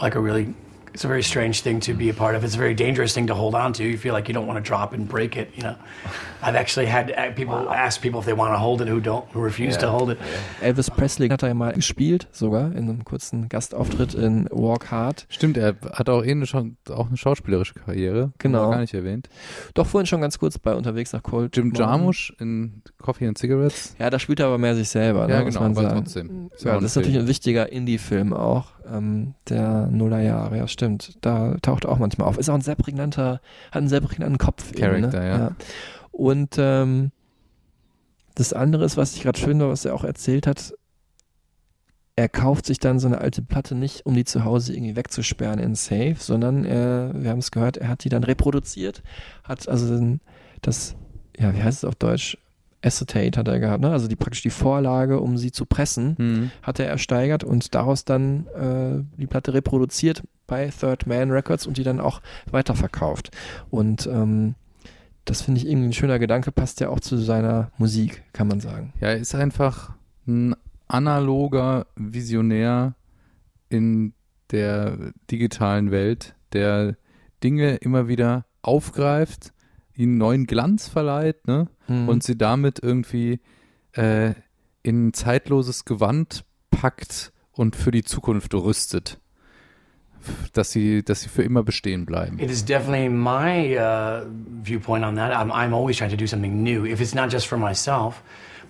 [0.00, 0.52] like a really
[0.94, 2.44] it's a very strange thing to be a part of.
[2.44, 3.84] It's a very dangerous thing to hold on to.
[3.84, 5.50] You feel like you don't want to drop and break it.
[5.54, 5.76] You know,
[6.42, 7.72] I've actually had uh, people wow.
[7.72, 9.80] ask people if they want to hold it who don't, who refuse yeah.
[9.82, 10.18] to hold it.
[10.60, 15.26] Elvis Presley hat er ja mal gespielt, sogar in einem kurzen Gastauftritt in Walk Hard.
[15.28, 16.46] Stimmt, er hat auch eh eine,
[16.90, 18.32] auch eine schauspielerische Karriere.
[18.38, 18.70] Genau.
[18.70, 19.28] Gar nicht erwähnt.
[19.74, 21.56] Doch vorhin schon ganz kurz bei unterwegs nach Cold.
[21.56, 23.94] Jim Jarmusch in Coffee and Cigarettes.
[23.98, 25.28] Ja, da spielt er aber mehr sich selber.
[25.28, 25.94] Ja, ne, genau, aber sagen.
[25.94, 26.50] trotzdem.
[26.60, 30.56] Ja, das ist natürlich ein wichtiger Indie-Film auch ähm, der Nullerjahre.
[30.56, 31.18] Ja, stimmt.
[31.20, 32.38] Da taucht er auch manchmal auf.
[32.38, 34.72] Ist auch ein sehr prägnanter, hat einen sehr prägnanten Kopf.
[34.72, 35.28] Character, eben, ne?
[35.28, 35.38] ja.
[35.38, 35.56] ja.
[36.12, 37.12] Und ähm,
[38.34, 40.74] das andere ist, was ich gerade schön war, was er auch erzählt hat,
[42.18, 45.60] er kauft sich dann so eine alte Platte nicht, um die zu Hause irgendwie wegzusperren
[45.60, 49.04] in Safe, sondern er, wir haben es gehört, er hat die dann reproduziert,
[49.44, 50.18] hat also
[50.60, 50.96] das,
[51.38, 52.36] ja, wie heißt es auf Deutsch?
[52.82, 53.90] Acetate hat er gehabt, ne?
[53.90, 56.50] also die praktisch die Vorlage, um sie zu pressen, mhm.
[56.62, 61.76] hat er ersteigert und daraus dann äh, die Platte reproduziert bei Third Man Records und
[61.76, 63.30] die dann auch weiterverkauft.
[63.70, 64.54] Und ähm,
[65.24, 68.60] das finde ich irgendwie ein schöner Gedanke, passt ja auch zu seiner Musik, kann man
[68.60, 68.92] sagen.
[69.00, 69.94] Ja, er ist einfach
[70.26, 70.54] ein
[70.86, 72.94] analoger Visionär
[73.68, 74.14] in
[74.50, 76.96] der digitalen Welt, der
[77.42, 79.52] Dinge immer wieder aufgreift
[79.98, 81.68] ihnen neuen Glanz verleiht ne?
[81.88, 82.08] Mhm.
[82.08, 83.40] und sie damit irgendwie
[83.92, 84.32] äh,
[84.82, 89.18] in ein zeitloses Gewand packt und für die Zukunft rüstet.
[90.52, 92.38] Dass sie, dass sie für immer bestehen bleiben.
[92.38, 94.26] It is definitely my uh,
[94.62, 95.32] viewpoint on that.
[95.32, 96.84] I'm, I'm always trying to do something new.
[96.84, 98.20] If it's not just for myself,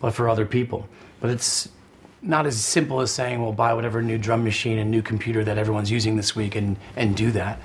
[0.01, 0.85] but for other people.
[1.21, 1.71] But it's
[2.23, 5.57] not as simple as saying, well, buy whatever new drum machine and new computer that
[5.57, 7.59] everyone's using this week and, and do that.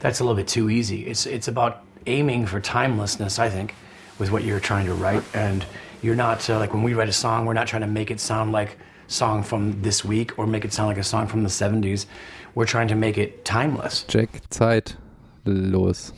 [0.00, 1.06] That's a little bit too easy.
[1.06, 3.74] It's, it's about aiming for timelessness, I think,
[4.18, 5.22] with what you're trying to write.
[5.34, 5.64] And
[6.02, 8.20] you're not, uh, like when we write a song, we're not trying to make it
[8.20, 8.78] sound like
[9.08, 12.06] song from this week or make it sound like a song from the 70s.
[12.54, 14.04] We're trying to make it timeless.
[14.08, 14.96] Jack, Zeit,
[15.44, 16.12] los.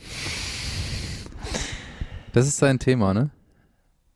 [2.33, 3.31] Das ist sein Thema, ne?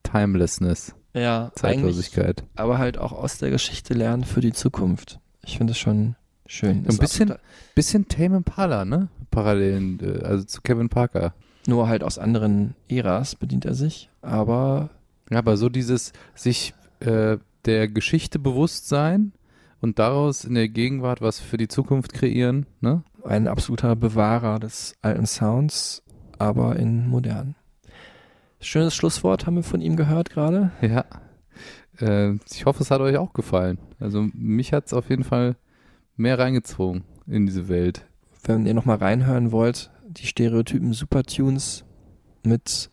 [0.03, 0.93] Timelessness.
[1.13, 2.43] Ja, Zeitlosigkeit.
[2.55, 5.19] Aber halt auch aus der Geschichte lernen für die Zukunft.
[5.45, 6.15] Ich finde es schon
[6.47, 6.85] schön.
[6.87, 7.33] Ein bisschen,
[7.75, 9.09] bisschen Tame Impala, ne?
[9.31, 11.33] Parallelen, äh, also zu Kevin Parker.
[11.67, 14.89] Nur halt aus anderen Äras bedient er sich, aber.
[15.29, 19.31] Ja, aber so dieses sich äh, der Geschichte bewusst sein
[19.81, 23.03] und daraus in der Gegenwart was für die Zukunft kreieren, ne?
[23.23, 26.03] Ein absoluter Bewahrer des alten Sounds,
[26.37, 27.55] aber in modern.
[28.59, 30.71] Schönes Schlusswort haben wir von ihm gehört gerade.
[30.81, 31.05] Ja.
[31.99, 33.77] Äh, ich hoffe, es hat euch auch gefallen.
[33.99, 35.55] Also mich hat es auf jeden Fall
[36.15, 38.05] mehr reingezogen in diese Welt.
[38.43, 41.83] Wenn ihr nochmal reinhören wollt, die Stereotypen Supertunes
[42.43, 42.89] mit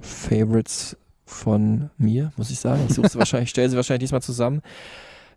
[0.00, 2.82] Favorites von mir, muss ich sagen.
[2.88, 4.62] Ich suche sie wahrscheinlich, stelle sie wahrscheinlich diesmal zusammen.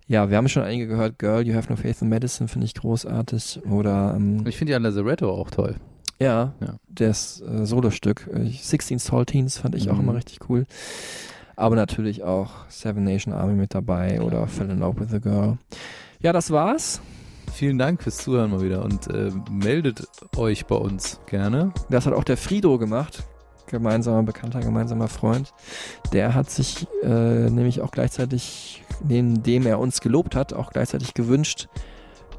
[0.08, 1.20] Ja, wir haben schon einige gehört.
[1.20, 3.62] Girl, You Have No Faith in Medicine finde ich großartig.
[3.70, 5.76] Oder ähm, Ich finde ja Lazaretto auch toll.
[6.20, 6.76] ja, Ja.
[6.88, 8.28] das äh, Solostück.
[8.34, 10.02] Äh, 16 Saltines fand ich auch Mhm.
[10.02, 10.66] immer richtig cool.
[11.56, 15.58] Aber natürlich auch Seven Nation Army mit dabei oder Fell in Love with a Girl.
[16.22, 17.02] Ja, das war's.
[17.54, 20.08] Vielen Dank fürs Zuhören mal wieder und äh, meldet
[20.38, 21.74] euch bei uns gerne.
[21.90, 23.24] Das hat auch der Frido gemacht.
[23.68, 25.54] Gemeinsamer Bekannter, gemeinsamer Freund.
[26.14, 31.14] Der hat sich äh, nämlich auch gleichzeitig, neben dem er uns gelobt hat, auch gleichzeitig
[31.14, 31.68] gewünscht,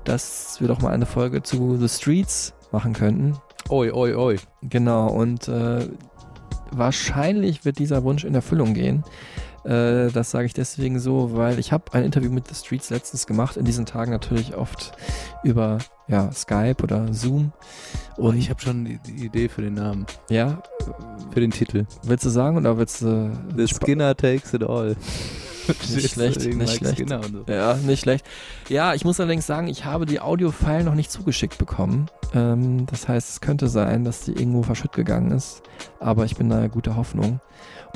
[0.04, 3.36] dass wir doch mal eine Folge zu The Streets machen könnten.
[3.68, 4.36] Oi, oi, oi.
[4.62, 5.86] Genau, und äh,
[6.72, 9.04] wahrscheinlich wird dieser Wunsch in Erfüllung gehen.
[9.64, 13.26] Äh, das sage ich deswegen so, weil ich habe ein Interview mit The Streets letztens
[13.26, 14.92] gemacht, in diesen Tagen natürlich oft
[15.44, 15.78] über
[16.08, 17.52] ja, Skype oder Zoom.
[18.16, 20.62] Und ich habe schon die, die Idee für den Namen, Ja,
[21.32, 21.86] für den Titel.
[22.02, 23.30] willst du sagen oder willst du...
[23.56, 24.96] The Skinner takes it all.
[25.94, 27.08] Nicht schlecht, nicht schlecht.
[27.08, 27.44] So.
[27.46, 28.24] Ja, nicht schlecht.
[28.68, 32.08] Ja, ich muss allerdings sagen, ich habe die Audio-File noch nicht zugeschickt bekommen.
[32.34, 35.62] Ähm, das heißt, es könnte sein, dass die irgendwo verschütt gegangen ist.
[36.00, 37.40] Aber ich bin da guter Hoffnung.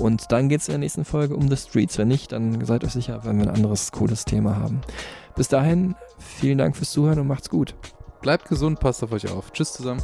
[0.01, 1.99] Und dann geht es in der nächsten Folge um The Streets.
[1.99, 4.81] Wenn nicht, dann seid euch sicher, wenn wir ein anderes cooles Thema haben.
[5.37, 7.75] Bis dahin, vielen Dank fürs Zuhören und macht's gut.
[8.21, 9.53] Bleibt gesund, passt auf euch auf.
[9.53, 10.03] Tschüss zusammen.